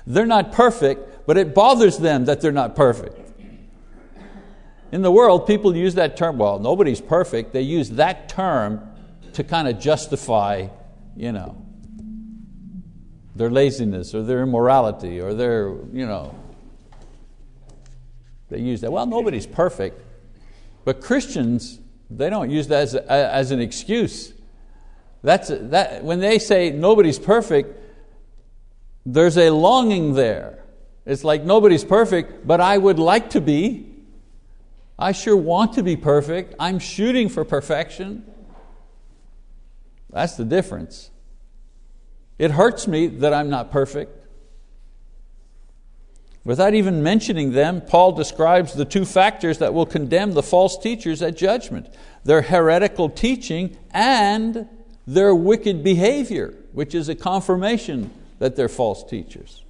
they're 0.08 0.26
not 0.26 0.52
perfect, 0.52 1.28
but 1.28 1.38
it 1.38 1.54
bothers 1.54 1.98
them 1.98 2.26
that 2.26 2.42
they're 2.42 2.52
not 2.52 2.76
perfect. 2.76 3.21
In 4.92 5.02
the 5.02 5.12
world, 5.12 5.48
people 5.48 5.76
use 5.76 5.96
that 5.96 6.18
term, 6.18 6.38
well, 6.38 6.60
nobody's 6.60 7.00
perfect. 7.00 7.54
They 7.54 7.62
use 7.62 7.92
that 7.92 8.28
term 8.28 8.82
to 9.34 9.44
kind 9.44 9.68
of 9.68 9.80
justify, 9.80 10.68
you 11.16 11.32
know, 11.32 11.66
their 13.36 13.50
laziness 13.50 14.14
or 14.14 14.24
their 14.24 14.44
immorality 14.44 15.22
or 15.22 15.34
their, 15.34 15.70
you 15.94 16.06
know, 16.06 16.36
they 18.50 18.60
use 18.60 18.82
that. 18.82 18.92
Well, 18.92 19.06
nobody's 19.06 19.48
perfect. 19.48 20.02
But 20.84 21.02
Christians, 21.02 21.80
they 22.10 22.30
don't 22.30 22.50
use 22.50 22.68
that 22.68 22.82
as, 22.82 22.96
as 22.96 23.52
an 23.52 23.62
excuse. 23.62 24.34
That's, 25.24 25.50
that, 25.50 26.04
when 26.04 26.20
they 26.20 26.38
say 26.38 26.72
nobody's 26.72 27.20
perfect, 27.20 27.80
there's 29.06 29.38
a 29.38 29.52
longing 29.52 30.16
there. 30.16 30.64
It's 31.06 31.24
like 31.24 31.44
nobody's 31.44 31.86
perfect, 31.86 32.46
but 32.46 32.60
I 32.60 32.78
would 32.78 33.00
like 33.00 33.32
to 33.32 33.42
be. 33.42 33.91
I 35.02 35.14
sure 35.14 35.36
want 35.36 35.74
to 35.74 35.84
be 35.84 35.98
perfect. 35.98 36.54
I'm 36.60 36.78
shooting 36.78 37.28
for 37.28 37.44
perfection. 37.44 38.24
That's 40.12 40.36
the 40.36 40.46
difference. 40.46 41.10
It 42.38 42.52
hurts 42.52 42.88
me 42.88 43.08
that 43.08 43.34
I'm 43.34 43.50
not 43.50 43.72
perfect. 43.72 44.16
Without 46.44 46.76
even 46.76 47.02
mentioning 47.02 47.52
them, 47.52 47.82
Paul 47.82 48.12
describes 48.12 48.74
the 48.74 48.86
two 48.86 49.06
factors 49.06 49.58
that 49.58 49.74
will 49.74 49.86
condemn 49.86 50.34
the 50.34 50.44
false 50.44 50.78
teachers 50.78 51.22
at 51.22 51.36
judgment 51.36 51.88
their 52.24 52.44
heretical 52.44 53.10
teaching 53.10 53.76
and 53.92 54.68
their 55.08 55.34
wicked 55.34 55.84
behavior, 55.84 56.54
which 56.74 56.94
is 56.94 57.10
a 57.10 57.16
confirmation 57.16 58.12
that 58.38 58.56
they're 58.56 58.70
false 58.70 59.04
teachers. 59.04 59.64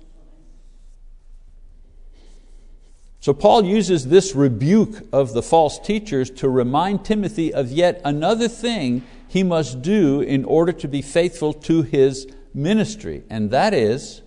So, 3.21 3.35
Paul 3.35 3.65
uses 3.65 4.07
this 4.07 4.33
rebuke 4.33 5.07
of 5.13 5.33
the 5.33 5.43
false 5.43 5.77
teachers 5.77 6.31
to 6.31 6.49
remind 6.49 7.05
Timothy 7.05 7.53
of 7.53 7.71
yet 7.71 8.01
another 8.03 8.47
thing 8.47 9.03
he 9.27 9.43
must 9.43 9.83
do 9.83 10.21
in 10.21 10.43
order 10.43 10.71
to 10.71 10.87
be 10.87 11.03
faithful 11.03 11.53
to 11.53 11.83
his 11.83 12.27
ministry, 12.51 13.21
and 13.29 13.51
that 13.51 13.75
is 13.75 14.23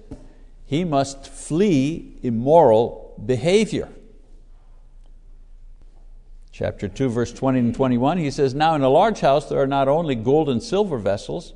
he 0.65 0.85
must 0.85 1.27
flee 1.27 2.19
immoral 2.23 3.21
behavior. 3.27 3.89
Chapter 6.53 6.87
2, 6.87 7.09
verse 7.09 7.33
20 7.33 7.59
and 7.59 7.75
21, 7.75 8.19
he 8.19 8.31
says, 8.31 8.55
Now 8.55 8.77
in 8.77 8.83
a 8.83 8.89
large 8.89 9.19
house 9.19 9.49
there 9.49 9.61
are 9.61 9.67
not 9.67 9.89
only 9.89 10.15
gold 10.15 10.49
and 10.49 10.63
silver 10.63 10.99
vessels, 10.99 11.53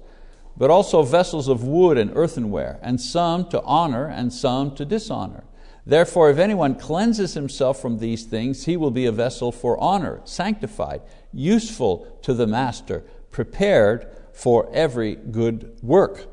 but 0.57 0.71
also 0.71 1.05
vessels 1.05 1.47
of 1.47 1.63
wood 1.63 1.99
and 1.99 2.11
earthenware, 2.17 2.81
and 2.83 3.01
some 3.01 3.49
to 3.51 3.63
honor 3.63 4.09
and 4.09 4.33
some 4.33 4.75
to 4.75 4.85
dishonor. 4.85 5.45
Therefore, 5.89 6.29
if 6.29 6.37
anyone 6.37 6.75
cleanses 6.75 7.33
himself 7.33 7.81
from 7.81 7.99
these 7.99 8.25
things, 8.25 8.67
he 8.67 8.77
will 8.77 8.91
be 8.91 9.07
a 9.07 9.13
vessel 9.13 9.51
for 9.51 9.81
honor, 9.81 10.21
sanctified, 10.25 11.01
useful 11.33 12.07
to 12.21 12.35
the 12.35 12.47
master, 12.47 13.05
prepared 13.31 14.07
for 14.35 14.69
every 14.75 15.15
good 15.15 15.79
work. 15.83 16.27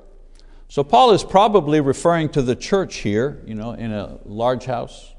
So 0.67 0.83
Paul 0.83 1.11
is 1.11 1.23
probably 1.23 1.79
referring 1.79 2.29
to 2.29 2.41
the 2.41 2.57
church 2.57 2.97
here, 2.97 3.41
you 3.45 3.55
know, 3.55 3.71
in 3.71 3.93
a 3.93 4.19
large 4.25 4.65
house, 4.65 5.13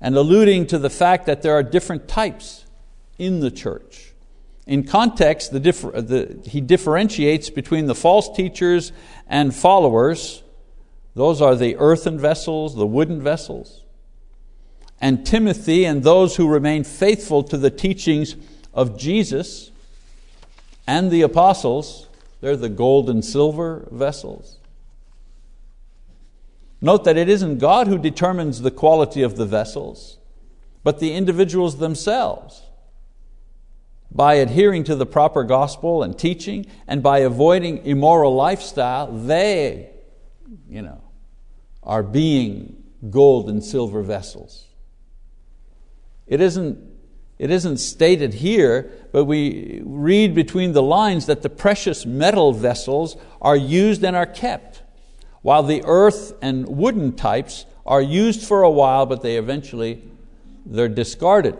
and 0.00 0.16
alluding 0.16 0.66
to 0.66 0.78
the 0.78 0.90
fact 0.90 1.26
that 1.26 1.42
there 1.42 1.54
are 1.54 1.62
different 1.62 2.08
types 2.08 2.66
in 3.16 3.38
the 3.38 3.50
church. 3.52 4.12
In 4.66 4.82
context, 4.82 5.52
the 5.52 5.60
the, 5.60 6.42
he 6.50 6.60
differentiates 6.60 7.48
between 7.48 7.86
the 7.86 7.94
false 7.94 8.28
teachers 8.34 8.90
and 9.28 9.54
followers. 9.54 10.42
Those 11.14 11.42
are 11.42 11.54
the 11.54 11.76
earthen 11.76 12.18
vessels, 12.18 12.74
the 12.74 12.86
wooden 12.86 13.20
vessels. 13.20 13.84
And 15.00 15.26
Timothy 15.26 15.84
and 15.84 16.02
those 16.02 16.36
who 16.36 16.48
remain 16.48 16.84
faithful 16.84 17.42
to 17.44 17.58
the 17.58 17.70
teachings 17.70 18.36
of 18.72 18.96
Jesus 18.96 19.70
and 20.86 21.10
the 21.10 21.22
apostles, 21.22 22.08
they're 22.40 22.56
the 22.56 22.68
gold 22.68 23.10
and 23.10 23.24
silver 23.24 23.88
vessels. 23.90 24.58
Note 26.80 27.04
that 27.04 27.16
it 27.16 27.28
isn't 27.28 27.58
God 27.58 27.88
who 27.88 27.98
determines 27.98 28.62
the 28.62 28.70
quality 28.70 29.22
of 29.22 29.36
the 29.36 29.46
vessels, 29.46 30.18
but 30.82 30.98
the 30.98 31.12
individuals 31.12 31.78
themselves. 31.78 32.62
By 34.10 34.34
adhering 34.34 34.84
to 34.84 34.96
the 34.96 35.06
proper 35.06 35.44
gospel 35.44 36.02
and 36.02 36.18
teaching, 36.18 36.66
and 36.86 37.02
by 37.02 37.18
avoiding 37.18 37.84
immoral 37.86 38.34
lifestyle, 38.34 39.10
they 39.10 39.92
you 40.68 40.82
know, 40.82 41.01
are 41.82 42.02
being 42.02 42.82
gold 43.10 43.48
and 43.48 43.62
silver 43.62 44.02
vessels. 44.02 44.66
It 46.26 46.40
isn't, 46.40 46.78
it 47.38 47.50
isn't 47.50 47.78
stated 47.78 48.34
here, 48.34 48.90
but 49.12 49.24
we 49.24 49.82
read 49.84 50.34
between 50.34 50.72
the 50.72 50.82
lines 50.82 51.26
that 51.26 51.42
the 51.42 51.50
precious 51.50 52.06
metal 52.06 52.52
vessels 52.52 53.16
are 53.40 53.56
used 53.56 54.04
and 54.04 54.14
are 54.14 54.26
kept 54.26 54.82
while 55.42 55.62
the 55.62 55.82
earth 55.84 56.34
and 56.40 56.66
wooden 56.68 57.12
types 57.12 57.66
are 57.84 58.00
used 58.00 58.42
for 58.42 58.62
a 58.62 58.70
while, 58.70 59.06
but 59.06 59.22
they 59.22 59.36
eventually 59.36 60.02
they're 60.64 60.88
discarded. 60.88 61.58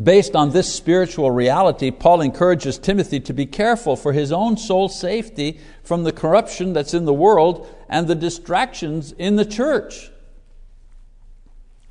Based 0.00 0.36
on 0.36 0.50
this 0.50 0.72
spiritual 0.72 1.32
reality, 1.32 1.90
Paul 1.90 2.20
encourages 2.20 2.78
Timothy 2.78 3.18
to 3.20 3.32
be 3.32 3.46
careful 3.46 3.96
for 3.96 4.12
his 4.12 4.30
own 4.30 4.56
soul 4.56 4.88
safety 4.88 5.58
from 5.82 6.04
the 6.04 6.12
corruption 6.12 6.72
that's 6.72 6.94
in 6.94 7.04
the 7.04 7.12
world 7.12 7.68
and 7.88 8.06
the 8.06 8.14
distractions 8.14 9.10
in 9.12 9.34
the 9.34 9.44
church. 9.44 10.10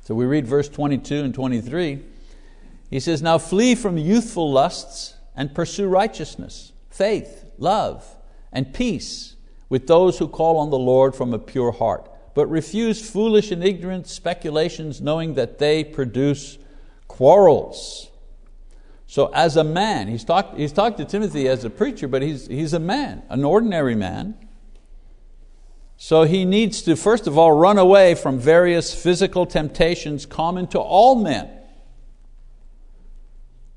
So 0.04 0.14
we 0.14 0.24
read 0.24 0.46
verse 0.46 0.70
22 0.70 1.16
and 1.16 1.34
23. 1.34 2.02
He 2.88 3.00
says, 3.00 3.20
Now 3.20 3.36
flee 3.36 3.74
from 3.74 3.98
youthful 3.98 4.50
lusts 4.50 5.14
and 5.36 5.54
pursue 5.54 5.86
righteousness, 5.86 6.72
faith, 6.88 7.44
love, 7.58 8.16
and 8.50 8.72
peace 8.72 9.36
with 9.68 9.86
those 9.86 10.18
who 10.18 10.28
call 10.28 10.56
on 10.56 10.70
the 10.70 10.78
Lord 10.78 11.14
from 11.14 11.34
a 11.34 11.38
pure 11.38 11.72
heart, 11.72 12.10
but 12.34 12.46
refuse 12.46 13.10
foolish 13.10 13.50
and 13.50 13.62
ignorant 13.62 14.06
speculations, 14.06 15.02
knowing 15.02 15.34
that 15.34 15.58
they 15.58 15.84
produce 15.84 16.56
quarrels. 17.18 18.12
So, 19.08 19.26
as 19.34 19.56
a 19.56 19.64
man, 19.64 20.06
he's 20.06 20.22
talked, 20.22 20.56
he's 20.56 20.70
talked 20.70 20.98
to 20.98 21.04
Timothy 21.04 21.48
as 21.48 21.64
a 21.64 21.70
preacher, 21.70 22.06
but 22.06 22.22
he's, 22.22 22.46
he's 22.46 22.72
a 22.72 22.78
man, 22.78 23.24
an 23.28 23.44
ordinary 23.44 23.96
man. 23.96 24.36
So, 25.96 26.22
he 26.22 26.44
needs 26.44 26.80
to, 26.82 26.94
first 26.94 27.26
of 27.26 27.36
all, 27.36 27.50
run 27.50 27.76
away 27.76 28.14
from 28.14 28.38
various 28.38 28.94
physical 28.94 29.46
temptations 29.46 30.26
common 30.26 30.68
to 30.68 30.78
all 30.78 31.16
men. 31.16 31.50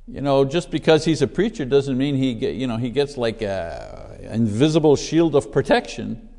You 0.07 0.21
know, 0.21 0.45
just 0.45 0.69
because 0.69 1.05
he's 1.05 1.23
a 1.23 1.27
preacher 1.27 1.65
doesn't 1.65 1.97
mean 1.97 2.17
he, 2.17 2.35
get, 2.35 2.53
you 2.53 2.67
know, 2.67 2.77
he 2.77 2.91
gets 2.91 3.17
like 3.17 3.41
a, 3.41 4.19
invisible 4.21 4.95
shield 4.95 5.33
of 5.33 5.51
protection, 5.51 6.29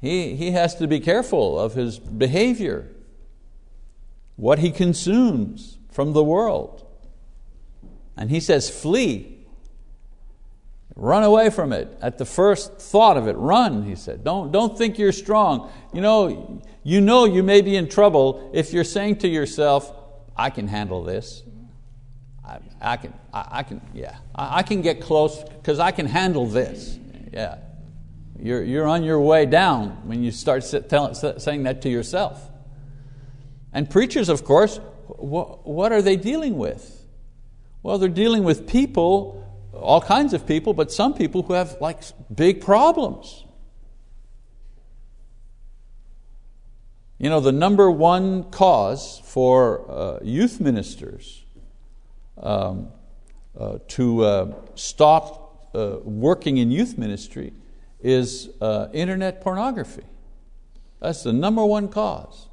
he, 0.00 0.36
he 0.36 0.52
has 0.52 0.76
to 0.76 0.86
be 0.86 1.00
careful 1.00 1.58
of 1.58 1.74
his 1.74 1.98
behavior, 1.98 2.92
what 4.38 4.60
he 4.60 4.70
consumes 4.70 5.78
from 5.90 6.12
the 6.12 6.22
world. 6.22 6.86
And 8.16 8.30
he 8.30 8.38
says, 8.38 8.70
flee. 8.70 9.36
Run 10.94 11.24
away 11.24 11.50
from 11.50 11.72
it. 11.72 11.98
At 12.00 12.18
the 12.18 12.24
first 12.24 12.80
thought 12.80 13.16
of 13.16 13.26
it, 13.26 13.36
run, 13.36 13.82
he 13.82 13.96
said. 13.96 14.22
Don't, 14.22 14.52
don't 14.52 14.78
think 14.78 14.96
you're 14.96 15.12
strong. 15.12 15.70
You 15.92 16.00
know, 16.00 16.62
you 16.84 17.00
know 17.00 17.24
you 17.24 17.42
may 17.42 17.62
be 17.62 17.74
in 17.74 17.88
trouble 17.88 18.50
if 18.54 18.72
you're 18.72 18.84
saying 18.84 19.16
to 19.18 19.28
yourself, 19.28 19.92
I 20.36 20.50
can 20.50 20.68
handle 20.68 21.02
this. 21.02 21.42
I, 22.44 22.58
I 22.80 22.96
can, 22.96 23.12
I, 23.32 23.48
I, 23.50 23.62
can, 23.64 23.80
yeah, 23.92 24.18
I, 24.34 24.58
I 24.58 24.62
can 24.62 24.82
get 24.82 25.00
close 25.00 25.42
because 25.42 25.80
I 25.80 25.90
can 25.90 26.06
handle 26.06 26.46
this. 26.46 26.96
Yeah, 27.32 27.58
you're, 28.40 28.62
you're 28.62 28.86
on 28.86 29.02
your 29.02 29.20
way 29.20 29.46
down 29.46 30.06
when 30.06 30.22
you 30.22 30.30
start 30.30 30.64
tell, 30.88 31.12
saying 31.14 31.64
that 31.64 31.82
to 31.82 31.88
yourself. 31.88 32.48
And 33.72 33.88
preachers, 33.88 34.28
of 34.28 34.44
course, 34.44 34.80
what, 35.06 35.92
are 35.92 36.02
they 36.02 36.16
dealing 36.16 36.56
with? 36.56 37.06
Well, 37.82 37.98
they're 37.98 38.08
dealing 38.08 38.44
with 38.44 38.66
people, 38.66 39.44
all 39.72 40.00
kinds 40.00 40.32
of 40.32 40.46
people, 40.46 40.74
but 40.74 40.90
some 40.90 41.14
people 41.14 41.42
who 41.42 41.52
have 41.52 41.76
like 41.80 42.02
big 42.34 42.60
problems. 42.60 43.44
You 47.18 47.28
know, 47.30 47.40
the 47.40 47.52
number 47.52 47.90
one 47.90 48.44
cause 48.44 49.20
for 49.24 49.90
uh, 49.90 50.18
youth 50.22 50.60
ministers 50.60 51.44
um, 52.40 52.88
uh, 53.58 53.78
to 53.88 54.22
uh, 54.22 54.54
stop 54.76 55.70
uh, 55.74 55.96
working 56.04 56.58
in 56.58 56.70
youth 56.70 56.96
ministry 56.96 57.52
is 58.00 58.48
uh, 58.60 58.88
internet 58.92 59.40
pornography. 59.40 60.04
That's 61.00 61.24
the 61.24 61.32
number 61.32 61.64
one 61.64 61.88
cause. 61.88 62.47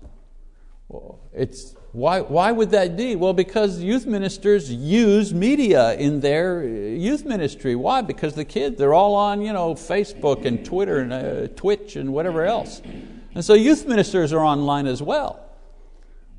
It's, 1.34 1.76
why, 1.92 2.22
why 2.22 2.52
would 2.52 2.72
that 2.72 2.96
be? 2.96 3.16
Well, 3.16 3.34
because 3.34 3.82
youth 3.82 4.06
ministers 4.06 4.72
use 4.72 5.34
media 5.34 5.96
in 5.96 6.20
their 6.20 6.64
youth 6.64 7.26
ministry. 7.26 7.76
Why? 7.76 8.02
Because 8.02 8.36
the 8.36 8.46
kids, 8.46 8.78
they're 8.78 8.94
all 8.94 9.16
on 9.16 9.42
you 9.42 9.54
know, 9.54 9.74
Facebook 9.74 10.46
and 10.46 10.64
Twitter 10.64 11.00
and 11.00 11.14
uh, 11.14 11.48
Twitch 11.56 11.96
and 11.96 12.14
whatever 12.14 12.46
else. 12.46 12.82
And 13.34 13.44
so 13.44 13.54
youth 13.54 13.86
ministers 13.86 14.32
are 14.32 14.44
online 14.44 14.88
as 14.88 15.02
well. 15.02 15.42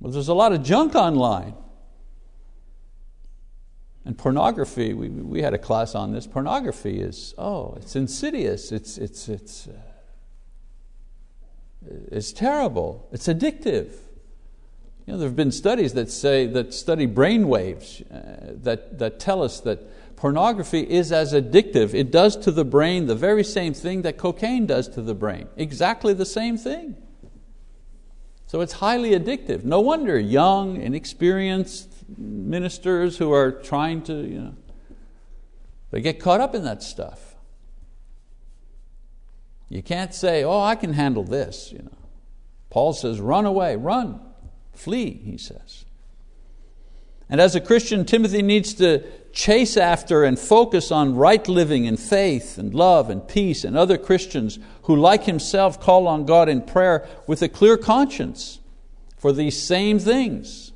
Well, 0.01 0.13
there's 0.13 0.29
a 0.29 0.35
lot 0.35 0.53
of 0.53 0.63
junk 0.63 0.95
online. 0.95 1.55
And 4.05 4.17
pornography, 4.17 4.95
we, 4.95 5.09
we 5.09 5.43
had 5.43 5.53
a 5.53 5.59
class 5.59 5.97
on 5.97 6.13
this. 6.13 6.29
Pornography 6.29 7.01
is, 7.01 7.35
oh, 7.37 7.75
it's 7.77 7.97
insidious, 7.97 8.71
it's, 8.71 8.99
it's, 8.99 9.29
it's, 9.29 9.67
uh, 9.67 9.73
it's 12.13 12.33
terrible, 12.33 13.09
it's 13.11 13.27
addictive. 13.27 13.95
You 15.07 15.13
know, 15.13 15.19
there 15.21 15.29
have 15.29 15.37
been 15.37 15.53
studies 15.53 15.93
that 15.95 16.11
say 16.11 16.47
that 16.49 16.75
study 16.75 17.07
brain 17.07 17.47
waves 17.47 18.03
uh, 18.03 18.55
that, 18.63 18.99
that 18.99 19.21
tell 19.21 19.43
us 19.43 19.61
that 19.61 20.17
pornography 20.17 20.81
is 20.81 21.13
as 21.13 21.33
addictive. 21.33 21.95
It 21.95 22.11
does 22.11 22.37
to 22.39 22.51
the 22.51 22.65
brain 22.65 23.07
the 23.07 23.15
very 23.15 23.45
same 23.45 23.73
thing 23.73 24.03
that 24.03 24.19
cocaine 24.19 24.67
does 24.67 24.89
to 24.89 25.03
the 25.03 25.15
brain. 25.15 25.47
Exactly 25.57 26.13
the 26.13 26.27
same 26.27 26.57
thing. 26.57 26.97
So 28.49 28.61
it's 28.61 28.75
highly 28.75 29.11
addictive. 29.11 29.65
No 29.65 29.81
wonder 29.81 30.19
young, 30.19 30.81
inexperienced 30.81 31.89
ministers 32.19 33.19
who 33.19 33.33
are 33.33 33.53
trying 33.53 34.03
to, 34.03 34.15
you 34.15 34.41
know, 34.41 34.55
they 35.91 36.01
get 36.01 36.19
caught 36.19 36.41
up 36.41 36.55
in 36.55 36.65
that 36.65 36.83
stuff. 36.83 37.37
You 39.69 39.83
can't 39.83 40.15
say, 40.15 40.45
oh, 40.45 40.61
I 40.61 40.75
can 40.75 40.93
handle 40.93 41.25
this. 41.25 41.73
You 41.73 41.79
know. 41.79 41.99
Paul 42.71 42.93
says, 42.93 43.21
run 43.21 43.47
away, 43.47 43.77
run, 43.77 44.21
flee, 44.77 45.21
he 45.25 45.39
says. 45.39 45.85
And 47.29 47.41
as 47.41 47.55
a 47.57 47.61
Christian, 47.61 48.05
Timothy 48.05 48.43
needs 48.43 48.75
to 48.75 49.03
chase 49.33 49.77
after 49.77 50.25
and 50.25 50.39
focus 50.39 50.93
on 50.93 51.17
right 51.17 51.47
living 51.49 51.87
and 51.87 51.99
faith 51.99 52.57
and 52.57 52.73
love 52.73 53.11
and 53.11 53.27
peace 53.27 53.65
and 53.65 53.77
other 53.77 53.99
Christians 53.99 54.59
who, 54.83 54.97
like 54.97 55.25
himself, 55.25 55.81
call 55.81 56.07
on 56.07 56.25
God 56.25 56.49
in 56.49 56.63
prayer 56.63 57.07
with 57.27 57.43
a 57.43 57.49
clear 57.49 57.77
conscience 57.77 58.61
for 59.19 59.33
these 59.33 59.61
same 59.61 59.99
things. 59.99 60.73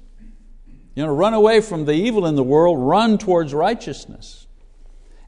You 0.95 1.07
know, 1.07 1.13
run 1.13 1.35
away 1.35 1.61
from 1.61 1.85
the 1.85 1.93
evil 1.93 2.27
in 2.27 2.35
the 2.35 2.43
world, 2.43 2.79
run 2.79 3.17
towards 3.17 3.55
righteousness. 3.55 4.47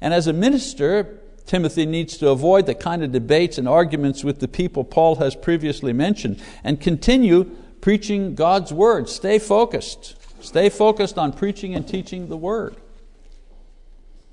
And 0.01 0.13
as 0.13 0.27
a 0.27 0.33
minister, 0.33 1.21
Timothy 1.47 1.87
needs 1.87 2.17
to 2.19 2.31
avoid 2.31 2.67
the 2.67 2.75
kind 2.75 3.05
of 3.05 3.13
debates 3.13 3.59
and 3.59 3.69
arguments 3.69 4.25
with 4.25 4.41
the 4.41 4.49
people 4.49 4.83
Paul 4.85 5.17
has 5.17 5.37
previously 5.37 5.93
mentioned 5.93 6.43
and 6.65 6.81
continue 6.81 7.51
preaching 7.83 8.35
God's 8.35 8.73
word. 8.73 9.11
Stay 9.11 9.39
focused. 9.39 10.17
Stay 10.43 10.71
focused 10.71 11.19
on 11.19 11.35
preaching 11.35 11.75
and 11.75 11.87
teaching 11.87 12.29
the 12.29 12.37
word. 12.37 12.77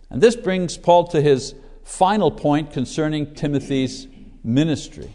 And 0.10 0.22
this 0.22 0.38
brings 0.38 0.78
Paul 0.78 1.08
to 1.10 1.22
his 1.22 1.54
final 1.84 2.32
point 2.32 2.72
concerning 2.72 3.34
Timothy's 3.34 4.08
ministry. 4.44 5.14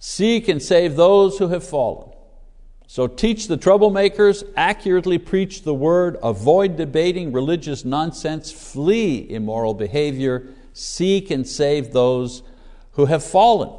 Seek 0.00 0.48
and 0.48 0.60
save 0.60 0.96
those 0.96 1.38
who 1.38 1.48
have 1.48 1.64
fallen. 1.64 2.10
So 2.86 3.06
teach 3.06 3.48
the 3.48 3.58
troublemakers, 3.58 4.42
accurately 4.56 5.18
preach 5.18 5.62
the 5.62 5.74
word, 5.74 6.16
avoid 6.22 6.76
debating 6.76 7.32
religious 7.32 7.84
nonsense, 7.84 8.50
flee 8.50 9.26
immoral 9.28 9.74
behavior, 9.74 10.46
seek 10.72 11.30
and 11.30 11.46
save 11.46 11.92
those 11.92 12.42
who 12.92 13.06
have 13.06 13.22
fallen. 13.22 13.70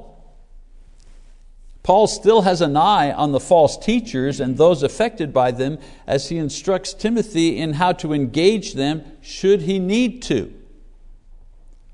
Paul 1.84 2.08
still 2.08 2.42
has 2.42 2.62
an 2.62 2.76
eye 2.76 3.12
on 3.12 3.32
the 3.32 3.40
false 3.40 3.78
teachers 3.78 4.40
and 4.40 4.58
those 4.58 4.84
affected 4.84 5.34
by 5.34 5.52
them 5.52 5.80
as 6.06 6.30
he 6.30 6.38
instructs 6.38 6.94
Timothy 6.94 7.58
in 7.58 7.74
how 7.74 7.94
to 7.94 8.14
engage 8.14 8.74
them 8.74 9.04
should 9.22 9.62
he 9.62 9.80
need 9.80 10.22
to. 10.24 10.54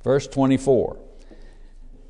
Verse 0.03 0.27
24. 0.27 0.97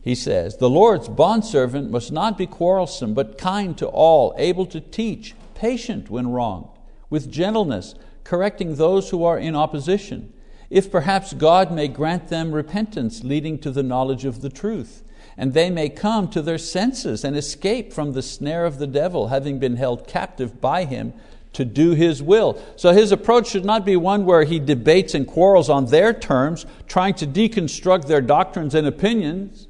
He 0.02 0.16
says, 0.16 0.58
The 0.58 0.70
Lord's 0.70 1.10
bondservant 1.10 1.90
must 1.90 2.12
not 2.12 2.38
be 2.38 2.46
quarrelsome, 2.46 3.14
but 3.14 3.38
kind 3.38 3.78
to 3.80 3.88
all, 3.88 4.36
able 4.38 4.68
to 4.68 4.80
teach, 4.80 5.34
patient 5.56 6.12
when 6.12 6.28
wronged, 6.28 6.70
with 7.10 7.32
gentleness, 7.32 7.96
correcting 8.24 8.76
those 8.76 9.10
who 9.10 9.24
are 9.24 9.40
in 9.40 9.56
opposition, 9.56 10.32
if 10.70 10.92
perhaps 10.92 11.34
God 11.34 11.72
may 11.72 11.88
grant 11.88 12.28
them 12.28 12.52
repentance 12.52 13.24
leading 13.24 13.58
to 13.60 13.72
the 13.72 13.82
knowledge 13.82 14.26
of 14.26 14.42
the 14.42 14.50
truth, 14.50 15.04
and 15.38 15.54
they 15.54 15.70
may 15.70 15.90
come 15.90 16.30
to 16.30 16.42
their 16.42 16.58
senses 16.58 17.24
and 17.24 17.36
escape 17.36 17.92
from 17.92 18.14
the 18.14 18.22
snare 18.22 18.66
of 18.66 18.78
the 18.78 18.88
devil, 18.88 19.28
having 19.28 19.60
been 19.60 19.76
held 19.76 20.08
captive 20.08 20.62
by 20.62 20.86
him 20.86 21.14
to 21.56 21.66
do 21.66 21.92
His 21.92 22.22
will. 22.22 22.62
So 22.76 22.92
his 22.92 23.12
approach 23.12 23.48
should 23.48 23.66
not 23.66 23.86
be 23.86 23.96
one 23.96 24.26
where 24.26 24.44
he 24.44 24.60
debates 24.60 25.14
and 25.14 25.26
quarrels 25.26 25.70
on 25.70 25.86
their 25.86 26.14
terms, 26.14 26.66
trying 26.88 27.14
to 27.16 27.28
deconstruct 27.28 28.08
their 28.08 28.22
doctrines 28.22 28.76
and 28.76 28.86
opinions. 28.86 29.68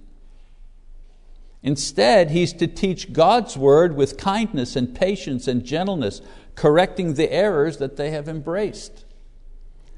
Instead, 1.62 2.32
he's 2.32 2.54
to 2.54 2.68
teach 2.68 3.14
God's 3.14 3.56
word 3.56 3.96
with 3.96 4.18
kindness 4.18 4.76
and 4.76 4.96
patience 4.96 5.48
and 5.48 5.64
gentleness, 5.64 6.22
correcting 6.56 7.14
the 7.14 7.32
errors 7.32 7.78
that 7.78 7.98
they 7.98 8.12
have 8.12 8.28
embraced. 8.28 9.06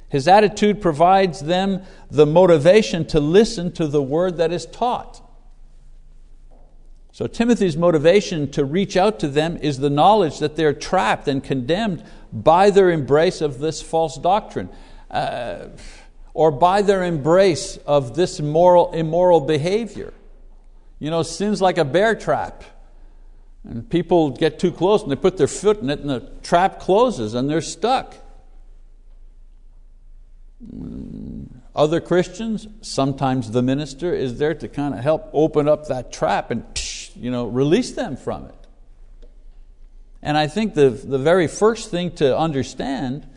His 0.10 0.28
attitude 0.28 0.82
provides 0.82 1.42
them 1.42 1.84
the 2.10 2.26
motivation 2.26 3.06
to 3.08 3.20
listen 3.20 3.72
to 3.74 3.88
the 3.88 4.02
word 4.02 4.38
that 4.38 4.54
is 4.54 4.66
taught. 4.66 5.22
So, 7.18 7.26
Timothy's 7.26 7.76
motivation 7.76 8.52
to 8.52 8.64
reach 8.64 8.96
out 8.96 9.18
to 9.22 9.28
them 9.28 9.58
is 9.58 9.80
the 9.80 9.90
knowledge 9.90 10.38
that 10.38 10.56
they're 10.56 10.72
trapped 10.72 11.28
and 11.28 11.44
condemned 11.44 12.04
by 12.32 12.70
their 12.70 12.92
embrace 12.92 13.42
of 13.42 13.58
this 13.58 13.82
false 13.82 14.20
doctrine, 14.20 14.70
uh, 15.10 15.70
or 16.36 16.52
by 16.52 16.84
their 16.84 17.04
embrace 17.04 17.78
of 17.88 18.16
this 18.16 18.40
moral, 18.40 18.92
immoral 18.92 19.40
behavior. 19.40 20.14
You 21.00 21.10
know, 21.10 21.24
sin's 21.24 21.60
like 21.60 21.80
a 21.80 21.86
bear 21.86 22.14
trap. 22.14 22.64
And 23.64 23.90
people 23.90 24.30
get 24.30 24.60
too 24.60 24.72
close 24.72 25.02
and 25.02 25.10
they 25.10 25.16
put 25.16 25.38
their 25.38 25.48
foot 25.48 25.80
in 25.80 25.90
it 25.90 26.02
and 26.02 26.12
the 26.12 26.30
trap 26.44 26.80
closes 26.80 27.34
and 27.34 27.50
they're 27.50 27.62
stuck. 27.62 28.14
Other 31.76 32.00
Christians, 32.00 32.68
sometimes 32.82 33.50
the 33.50 33.64
minister 33.64 34.14
is 34.14 34.38
there 34.38 34.54
to 34.54 34.68
kind 34.68 34.94
of 34.94 35.00
help 35.00 35.32
open 35.34 35.68
up 35.68 35.88
that 35.88 36.14
trap 36.14 36.52
and 36.52 36.64
you 37.20 37.32
know, 37.32 37.46
release 37.46 37.92
them 37.92 38.18
from 38.18 38.46
it. 38.46 38.68
And 40.22 40.38
I 40.38 40.48
think 40.48 40.74
the, 40.74 40.90
the 40.90 41.18
very 41.18 41.48
first 41.48 41.90
thing 41.90 42.12
to 42.16 42.38
understand 42.38 43.28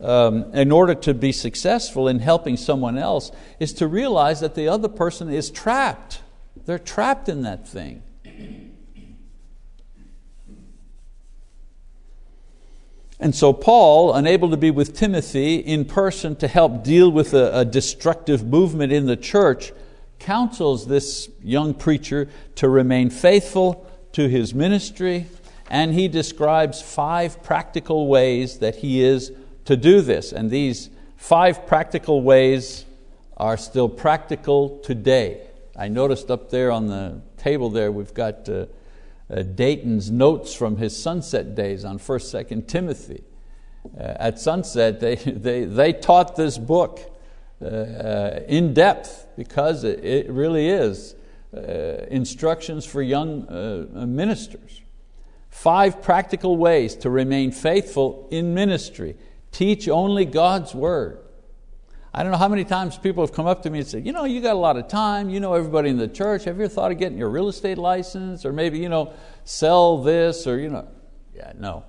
um, 0.00 0.54
in 0.54 0.70
order 0.70 0.94
to 0.94 1.14
be 1.14 1.32
successful 1.32 2.08
in 2.08 2.18
helping 2.18 2.56
someone 2.56 2.98
else 2.98 3.30
is 3.58 3.72
to 3.74 3.86
realize 3.86 4.40
that 4.40 4.54
the 4.54 4.68
other 4.68 4.88
person 4.88 5.30
is 5.30 5.50
trapped. 5.50 6.20
They're 6.66 6.78
trapped 6.78 7.28
in 7.28 7.42
that 7.42 7.66
thing. 7.66 8.02
And 13.18 13.34
so, 13.34 13.54
Paul, 13.54 14.12
unable 14.12 14.50
to 14.50 14.58
be 14.58 14.70
with 14.70 14.94
Timothy 14.94 15.56
in 15.56 15.86
person 15.86 16.36
to 16.36 16.48
help 16.48 16.84
deal 16.84 17.10
with 17.10 17.32
a, 17.32 17.60
a, 17.60 17.64
destructive 17.64 18.44
movement 18.44 18.92
in 18.92 19.06
the 19.06 19.16
church, 19.16 19.72
counsels 20.18 20.86
this 20.86 21.28
young 21.42 21.74
preacher 21.74 22.28
to 22.56 22.68
remain 22.68 23.10
faithful 23.10 23.86
to 24.12 24.28
his 24.28 24.54
ministry, 24.54 25.26
and 25.68 25.94
he 25.94 26.08
describes 26.08 26.80
five 26.80 27.42
practical 27.42 28.06
ways 28.06 28.58
that 28.60 28.76
he 28.76 29.02
is 29.02 29.32
to 29.64 29.76
do 29.76 30.00
this. 30.00 30.32
And 30.32 30.50
these 30.50 30.90
five 31.16 31.66
practical 31.66 32.22
ways 32.22 32.84
are 33.36 33.56
still 33.56 33.88
practical 33.88 34.78
today. 34.78 35.42
I 35.76 35.88
noticed 35.88 36.30
up 36.30 36.50
there 36.50 36.70
on 36.70 36.86
the 36.86 37.20
table 37.36 37.68
there, 37.68 37.92
we've 37.92 38.14
got 38.14 38.48
uh, 38.48 38.66
uh, 39.28 39.42
Dayton's 39.42 40.10
notes 40.10 40.54
from 40.54 40.76
his 40.76 40.96
sunset 40.96 41.54
days 41.54 41.84
on 41.84 41.98
1st, 41.98 42.46
2nd 42.46 42.66
Timothy. 42.66 43.24
Uh, 43.98 44.14
at 44.18 44.38
sunset, 44.38 45.00
they, 45.00 45.14
they, 45.16 45.64
they 45.64 45.92
taught 45.92 46.36
this 46.36 46.58
book 46.58 47.15
uh, 47.62 47.64
uh, 47.64 48.40
in 48.48 48.74
depth 48.74 49.26
because 49.36 49.82
it, 49.82 50.04
it 50.04 50.30
really 50.30 50.68
is 50.68 51.14
uh, 51.56 51.60
instructions 52.10 52.84
for 52.84 53.00
young 53.00 53.46
ministers. 54.14 54.82
Five 55.48 56.02
practical 56.02 56.58
ways 56.58 56.94
to 56.96 57.08
remain 57.08 57.50
faithful 57.50 58.28
in 58.30 58.52
ministry. 58.52 59.16
Teach 59.52 59.88
only 59.88 60.26
God's 60.26 60.74
word. 60.74 61.20
I 62.12 62.22
don't 62.22 62.32
know 62.32 62.38
how 62.38 62.48
many 62.48 62.64
times 62.64 62.98
people 62.98 63.24
have 63.24 63.34
come 63.34 63.46
up 63.46 63.62
to 63.62 63.70
me 63.70 63.78
and 63.78 63.88
said, 63.88 64.06
you 64.06 64.12
know, 64.12 64.24
you 64.24 64.42
got 64.42 64.54
a 64.54 64.58
lot 64.58 64.76
of 64.76 64.88
time, 64.88 65.30
you 65.30 65.40
know 65.40 65.54
everybody 65.54 65.88
in 65.88 65.96
the 65.96 66.08
church, 66.08 66.44
have 66.44 66.58
you 66.58 66.64
ever 66.64 66.74
thought 66.74 66.92
of 66.92 66.98
getting 66.98 67.16
your 67.16 67.30
real 67.30 67.48
estate 67.48 67.78
license? 67.78 68.44
Or 68.44 68.52
maybe, 68.52 68.78
you 68.78 68.88
know, 68.90 69.14
sell 69.44 70.02
this 70.02 70.46
or, 70.46 70.58
you 70.58 70.68
know, 70.68 70.88
yeah, 71.34 71.52
no. 71.58 71.84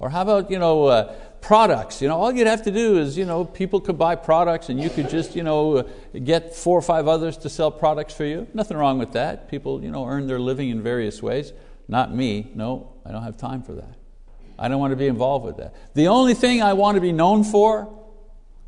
Or 0.00 0.10
how 0.10 0.22
about, 0.22 0.50
you 0.50 0.58
know, 0.58 0.86
uh, 0.86 1.14
products? 1.48 2.02
You 2.02 2.08
know, 2.08 2.18
all 2.18 2.30
you'd 2.30 2.46
have 2.46 2.64
to 2.64 2.70
do 2.70 2.98
is, 2.98 3.16
you 3.16 3.24
know, 3.24 3.42
people 3.42 3.80
could 3.80 3.96
buy 3.96 4.16
products 4.16 4.68
and 4.68 4.78
you 4.78 4.90
could 4.90 5.08
just, 5.08 5.34
you 5.34 5.42
know, 5.42 5.88
get 6.22 6.54
four 6.54 6.78
or 6.78 6.82
five 6.82 7.08
others 7.08 7.38
to 7.38 7.48
sell 7.48 7.70
products 7.70 8.12
for 8.12 8.26
you. 8.26 8.46
Nothing 8.52 8.76
wrong 8.76 8.98
with 8.98 9.12
that. 9.12 9.48
People, 9.50 9.82
you 9.82 9.90
know, 9.90 10.06
earn 10.06 10.26
their 10.26 10.38
living 10.38 10.68
in 10.68 10.82
various 10.82 11.22
ways. 11.22 11.54
Not 11.88 12.14
me, 12.14 12.52
no, 12.54 12.92
I 13.02 13.12
don't 13.12 13.22
have 13.22 13.38
time 13.38 13.62
for 13.62 13.72
that. 13.72 13.96
I 14.58 14.68
don't 14.68 14.78
want 14.78 14.90
to 14.90 14.96
be 14.96 15.06
involved 15.06 15.46
with 15.46 15.56
that. 15.56 15.74
The 15.94 16.08
only 16.08 16.34
thing 16.34 16.60
I 16.60 16.74
want 16.74 16.96
to 16.96 17.00
be 17.00 17.12
known 17.12 17.44
for 17.44 17.98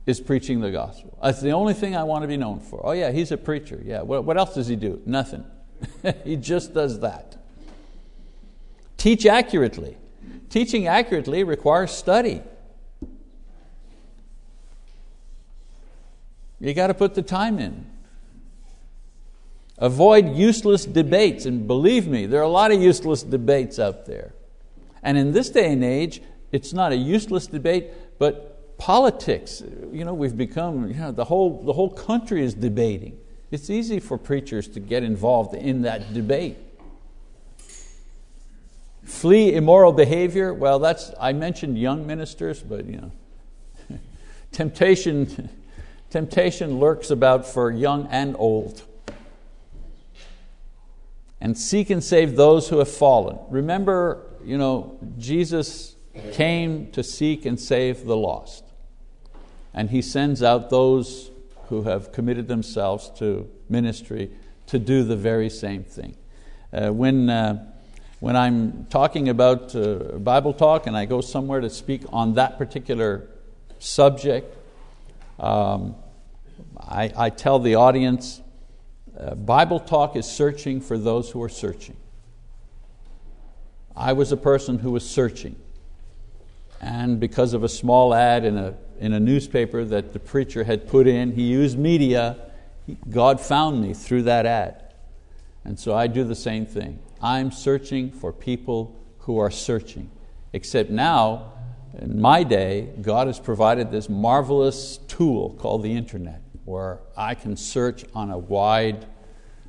is 0.07 0.19
preaching 0.19 0.63
the 0.63 0.71
gospel. 0.71 1.19
That's 1.23 1.43
the 1.43 1.51
only 1.51 1.75
thing 1.75 1.95
I 1.95 2.05
want 2.05 2.23
to 2.23 2.29
be 2.29 2.39
known 2.39 2.61
for. 2.61 2.81
Oh, 2.83 2.93
yeah, 2.93 3.11
he's 3.13 3.31
a 3.31 3.37
preacher. 3.37 3.79
Yeah, 3.85 4.01
what, 4.01 4.25
what 4.25 4.39
else 4.39 4.55
does 4.55 4.69
he 4.69 4.77
do? 4.77 5.03
Nothing. 5.05 5.45
he 6.25 6.37
just 6.37 6.73
does 6.73 7.01
that. 7.01 7.37
Teach 8.97 9.27
accurately. 9.27 9.99
Teaching 10.49 10.87
accurately 10.87 11.45
requires 11.45 11.91
study. 11.91 12.41
You 16.61 16.75
got 16.75 16.89
to 16.89 16.95
put 16.95 17.15
the 17.15 17.23
time 17.23 17.59
in. 17.59 17.87
Avoid 19.79 20.37
useless 20.37 20.85
debates, 20.85 21.47
and 21.47 21.67
believe 21.67 22.07
me, 22.07 22.27
there 22.27 22.41
are 22.41 22.45
a 22.45 22.49
lot 22.49 22.71
of 22.71 22.83
useless 22.83 23.23
debates 23.23 23.79
out 23.79 24.05
there. 24.05 24.35
And 25.03 25.17
in 25.17 25.33
this 25.33 25.49
day 25.49 25.73
and 25.73 25.83
age, 25.83 26.23
it's 26.53 26.75
not 26.75 26.93
a 26.93 26.97
useless 26.97 27.47
debate, 27.47 28.19
but 28.19 28.77
politics, 28.77 29.63
you 29.91 30.05
know, 30.05 30.13
we've 30.13 30.37
become, 30.37 30.89
you 30.89 30.95
know, 30.95 31.13
the, 31.13 31.25
whole, 31.25 31.63
the 31.65 31.73
whole 31.73 31.89
country 31.89 32.45
is 32.45 32.53
debating. 32.53 33.19
It's 33.51 33.71
easy 33.71 34.01
for 34.01 34.19
preachers 34.19 34.69
to 34.69 34.81
get 34.81 35.03
involved 35.03 35.55
in 35.55 35.83
that 35.83 36.13
debate. 36.13 36.59
Flee 39.03 39.55
immoral 39.55 39.93
behavior. 39.93 40.53
Well, 40.55 40.79
that's, 40.79 41.13
I 41.19 41.33
mentioned 41.33 41.79
young 41.79 42.07
ministers, 42.07 42.63
but 42.63 42.85
you 42.85 43.01
know, 43.01 43.99
temptation, 44.53 45.49
temptation 46.11 46.79
lurks 46.79 47.11
about 47.11 47.47
for 47.47 47.71
young 47.71 48.07
and 48.11 48.37
old. 48.39 48.83
And 51.41 51.57
seek 51.57 51.89
and 51.89 52.05
save 52.05 52.37
those 52.37 52.69
who 52.69 52.79
have 52.79 52.91
fallen. 52.91 53.39
Remember, 53.49 54.27
you 54.45 54.59
know, 54.59 54.99
Jesus 55.17 55.95
came 56.33 56.91
to 56.93 57.03
seek 57.03 57.47
and 57.47 57.59
save 57.59 58.05
the 58.05 58.17
lost 58.17 58.65
and 59.75 59.91
He 59.91 60.03
sends 60.03 60.43
out 60.43 60.71
those 60.71 61.31
who 61.69 61.83
have 61.83 62.13
committed 62.13 62.49
themselves 62.49 63.11
to 63.17 63.49
ministry 63.69 64.31
to 64.67 64.79
do 64.79 65.05
the 65.05 65.17
very 65.17 65.51
same 65.51 65.85
thing. 65.85 66.17
Uh, 66.73 66.91
when, 66.91 67.31
uh, 67.31 67.73
when 68.21 68.37
I'm 68.37 68.87
talking 68.87 69.29
about 69.29 69.75
uh, 69.75 70.19
Bible 70.19 70.53
talk 70.53 70.87
and 70.87 70.97
I 70.97 71.05
go 71.05 71.21
somewhere 71.21 71.61
to 71.61 71.71
speak 71.71 72.03
on 72.13 72.35
that 72.35 72.59
particular 72.59 73.29
subject, 73.79 74.57
um, 75.41 75.97
I, 76.79 77.13
I 77.17 77.31
tell 77.31 77.59
the 77.59 77.75
audience 77.75 78.43
uh, 79.19 79.35
Bible 79.35 79.81
Talk 79.81 80.17
is 80.17 80.27
searching 80.27 80.81
for 80.81 80.97
those 80.97 81.31
who 81.31 81.43
are 81.43 81.49
searching. 81.49 81.97
I 83.97 84.13
was 84.13 84.33
a 84.33 84.37
person 84.37 84.79
who 84.79 84.93
was 84.93 85.09
searching. 85.09 85.57
And 86.81 87.21
because 87.21 87.53
of 87.53 87.63
a 87.63 87.69
small 87.69 88.15
ad 88.15 88.45
in 88.45 88.57
a, 88.57 88.75
in 88.99 89.13
a 89.13 89.21
newspaper 89.21 89.85
that 89.85 90.13
the 90.13 90.19
preacher 90.19 90.65
had 90.65 90.87
put 90.87 91.07
in, 91.07 91.33
he 91.33 91.43
used 91.43 91.79
media, 91.79 92.37
God 93.11 93.41
found 93.41 93.83
me 93.83 93.93
through 93.93 94.23
that 94.23 94.47
ad. 94.47 94.95
And 95.65 95.79
so 95.79 95.95
I 95.95 96.07
do 96.07 96.25
the 96.25 96.35
same 96.35 96.65
thing. 96.65 96.99
I'm 97.21 97.51
searching 97.51 98.11
for 98.11 98.33
people 98.33 98.97
who 99.21 99.39
are 99.39 99.51
searching. 99.51 100.11
Except 100.53 100.89
now, 100.89 101.53
in 101.99 102.21
my 102.21 102.43
day, 102.43 102.91
God 103.01 103.27
has 103.27 103.39
provided 103.39 103.91
this 103.91 104.09
marvelous 104.09 104.99
tool 105.09 105.55
called 105.55 105.83
the 105.83 105.93
internet 105.93 106.43
where 106.65 107.01
I 107.17 107.35
can 107.35 107.57
search 107.57 108.05
on 108.15 108.31
a 108.31 108.39
wide, 108.39 109.07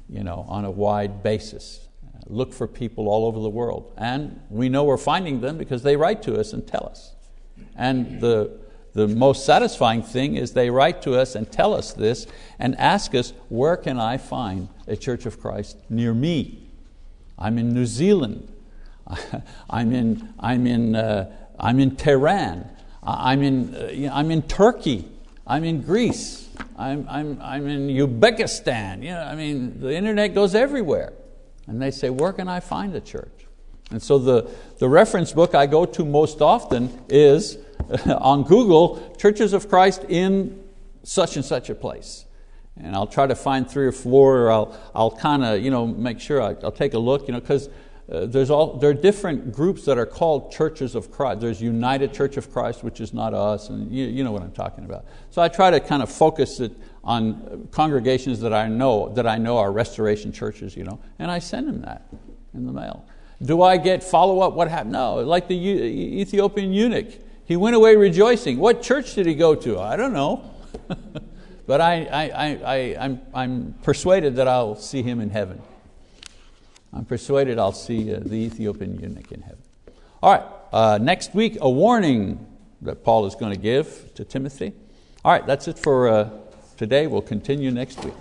you 0.07 0.23
know, 0.23 0.45
on 0.47 0.65
a 0.65 0.71
wide 0.71 1.23
basis 1.23 1.87
look 2.31 2.53
for 2.53 2.67
people 2.67 3.09
all 3.09 3.25
over 3.25 3.39
the 3.39 3.49
world. 3.49 3.93
And 3.97 4.39
we 4.49 4.69
know 4.69 4.83
we're 4.83 4.97
finding 4.97 5.41
them 5.41 5.57
because 5.57 5.83
they 5.83 5.95
write 5.95 6.23
to 6.23 6.39
us 6.39 6.53
and 6.53 6.65
tell 6.65 6.87
us. 6.89 7.13
And 7.75 8.21
the, 8.21 8.59
the 8.93 9.07
most 9.07 9.45
satisfying 9.45 10.01
thing 10.01 10.35
is 10.35 10.53
they 10.53 10.69
write 10.69 11.01
to 11.03 11.19
us 11.19 11.35
and 11.35 11.51
tell 11.51 11.73
us 11.73 11.93
this 11.93 12.27
and 12.57 12.75
ask 12.77 13.13
us, 13.13 13.33
where 13.49 13.77
can 13.77 13.99
I 13.99 14.17
find 14.17 14.69
a 14.87 14.95
Church 14.95 15.25
of 15.25 15.39
Christ 15.39 15.77
near 15.89 16.13
me? 16.13 16.69
I'm 17.37 17.57
in 17.57 17.73
New 17.73 17.85
Zealand. 17.85 18.51
I'm 19.69 19.93
in, 19.93 20.33
I'm 20.39 20.65
in, 20.67 20.95
uh, 20.95 21.31
I'm 21.61 21.79
in 21.79 21.95
Tehran. 21.95 22.69
I'm 23.03 23.43
in, 23.43 23.75
uh, 23.75 24.11
I'm 24.13 24.31
in 24.31 24.41
Turkey. 24.41 25.07
I'm 25.45 25.63
in 25.63 25.81
Greece. 25.81 26.49
I'm, 26.77 27.07
I'm, 27.09 27.39
I'm 27.41 27.67
in 27.67 27.87
Uzbekistan. 27.87 29.03
You 29.03 29.11
know, 29.11 29.21
I 29.21 29.35
mean, 29.35 29.79
the 29.79 29.93
internet 29.93 30.33
goes 30.33 30.55
everywhere. 30.55 31.13
And 31.67 31.81
they 31.81 31.91
say, 31.91 32.09
Where 32.09 32.33
can 32.33 32.47
I 32.47 32.59
find 32.59 32.95
a 32.95 33.01
church? 33.01 33.47
And 33.91 34.01
so 34.01 34.17
the, 34.17 34.49
the 34.79 34.89
reference 34.89 35.33
book 35.33 35.53
I 35.53 35.67
go 35.67 35.85
to 35.85 36.03
most 36.03 36.41
often 36.41 37.03
is 37.09 37.57
on 38.05 38.43
Google, 38.43 39.15
Churches 39.17 39.53
of 39.53 39.69
Christ 39.69 40.05
in 40.09 40.63
such 41.03 41.35
and 41.35 41.45
such 41.45 41.69
a 41.69 41.75
place. 41.75 42.25
And 42.77 42.95
I'll 42.95 43.07
try 43.07 43.27
to 43.27 43.35
find 43.35 43.69
three 43.69 43.85
or 43.85 43.91
four, 43.91 44.43
or 44.43 44.51
I'll, 44.51 44.79
I'll 44.95 45.11
kind 45.11 45.43
of 45.43 45.61
you 45.61 45.69
know, 45.69 45.85
make 45.85 46.19
sure 46.19 46.41
I, 46.41 46.53
will 46.53 46.71
take 46.71 46.93
a 46.93 46.99
look, 46.99 47.27
because 47.27 47.67
you 47.67 47.69
know, 47.73 47.79
uh, 48.11 48.25
there's 48.25 48.49
all, 48.49 48.77
there 48.77 48.89
are 48.89 48.93
different 48.93 49.53
groups 49.53 49.85
that 49.85 49.97
are 49.97 50.05
called 50.05 50.51
churches 50.51 50.95
of 50.95 51.11
Christ. 51.11 51.39
There's 51.39 51.61
United 51.61 52.13
Church 52.13 52.35
of 52.35 52.51
Christ, 52.51 52.83
which 52.83 52.99
is 52.99 53.13
not 53.13 53.33
us, 53.33 53.69
and 53.69 53.89
you, 53.89 54.05
you 54.05 54.23
know 54.23 54.33
what 54.33 54.41
I'm 54.41 54.51
talking 54.51 54.83
about. 54.83 55.05
So 55.29 55.41
I 55.41 55.47
try 55.47 55.71
to 55.71 55.79
kind 55.79 56.03
of 56.03 56.11
focus 56.11 56.59
it 56.59 56.73
on 57.05 57.69
congregations 57.71 58.41
that 58.41 58.53
I 58.53 58.67
know 58.67 59.09
that 59.13 59.25
I 59.25 59.37
know 59.37 59.57
are 59.57 59.71
restoration 59.71 60.33
churches, 60.33 60.75
you 60.75 60.83
know, 60.83 60.99
and 61.19 61.31
I 61.31 61.39
send 61.39 61.69
them 61.69 61.81
that 61.83 62.07
in 62.53 62.65
the 62.65 62.73
mail. 62.73 63.05
Do 63.41 63.61
I 63.61 63.77
get 63.77 64.03
follow 64.03 64.41
up? 64.41 64.53
What 64.53 64.67
happened? 64.67 64.91
No, 64.91 65.15
like 65.15 65.47
the 65.47 65.55
Ethiopian 65.55 66.73
eunuch, 66.73 67.13
he 67.45 67.55
went 67.55 67.77
away 67.77 67.95
rejoicing. 67.95 68.57
What 68.57 68.81
church 68.81 69.15
did 69.15 69.25
he 69.25 69.35
go 69.35 69.55
to? 69.55 69.79
I 69.79 69.95
don't 69.95 70.13
know, 70.13 70.51
but 71.65 71.79
I, 71.79 72.05
I, 72.05 72.23
I, 72.23 72.47
I, 72.65 72.77
I'm, 72.99 73.21
I'm 73.33 73.75
persuaded 73.83 74.35
that 74.35 74.49
I'll 74.49 74.75
see 74.75 75.01
him 75.01 75.21
in 75.21 75.29
heaven. 75.29 75.61
I'm 76.93 77.05
persuaded 77.05 77.57
I'll 77.57 77.71
see 77.71 78.13
uh, 78.13 78.19
the 78.19 78.35
Ethiopian 78.35 78.99
eunuch 78.99 79.31
in 79.31 79.41
heaven. 79.41 79.61
All 80.21 80.33
right, 80.33 80.43
uh, 80.73 80.99
next 81.01 81.33
week, 81.33 81.57
a 81.61 81.69
warning 81.69 82.45
that 82.81 83.03
Paul 83.03 83.25
is 83.25 83.35
going 83.35 83.53
to 83.53 83.59
give 83.59 84.13
to 84.15 84.25
Timothy. 84.25 84.73
All 85.23 85.31
right, 85.31 85.45
that's 85.45 85.67
it 85.67 85.79
for 85.79 86.09
uh, 86.09 86.29
today. 86.77 87.07
We'll 87.07 87.21
continue 87.21 87.71
next 87.71 88.03
week. 88.03 88.13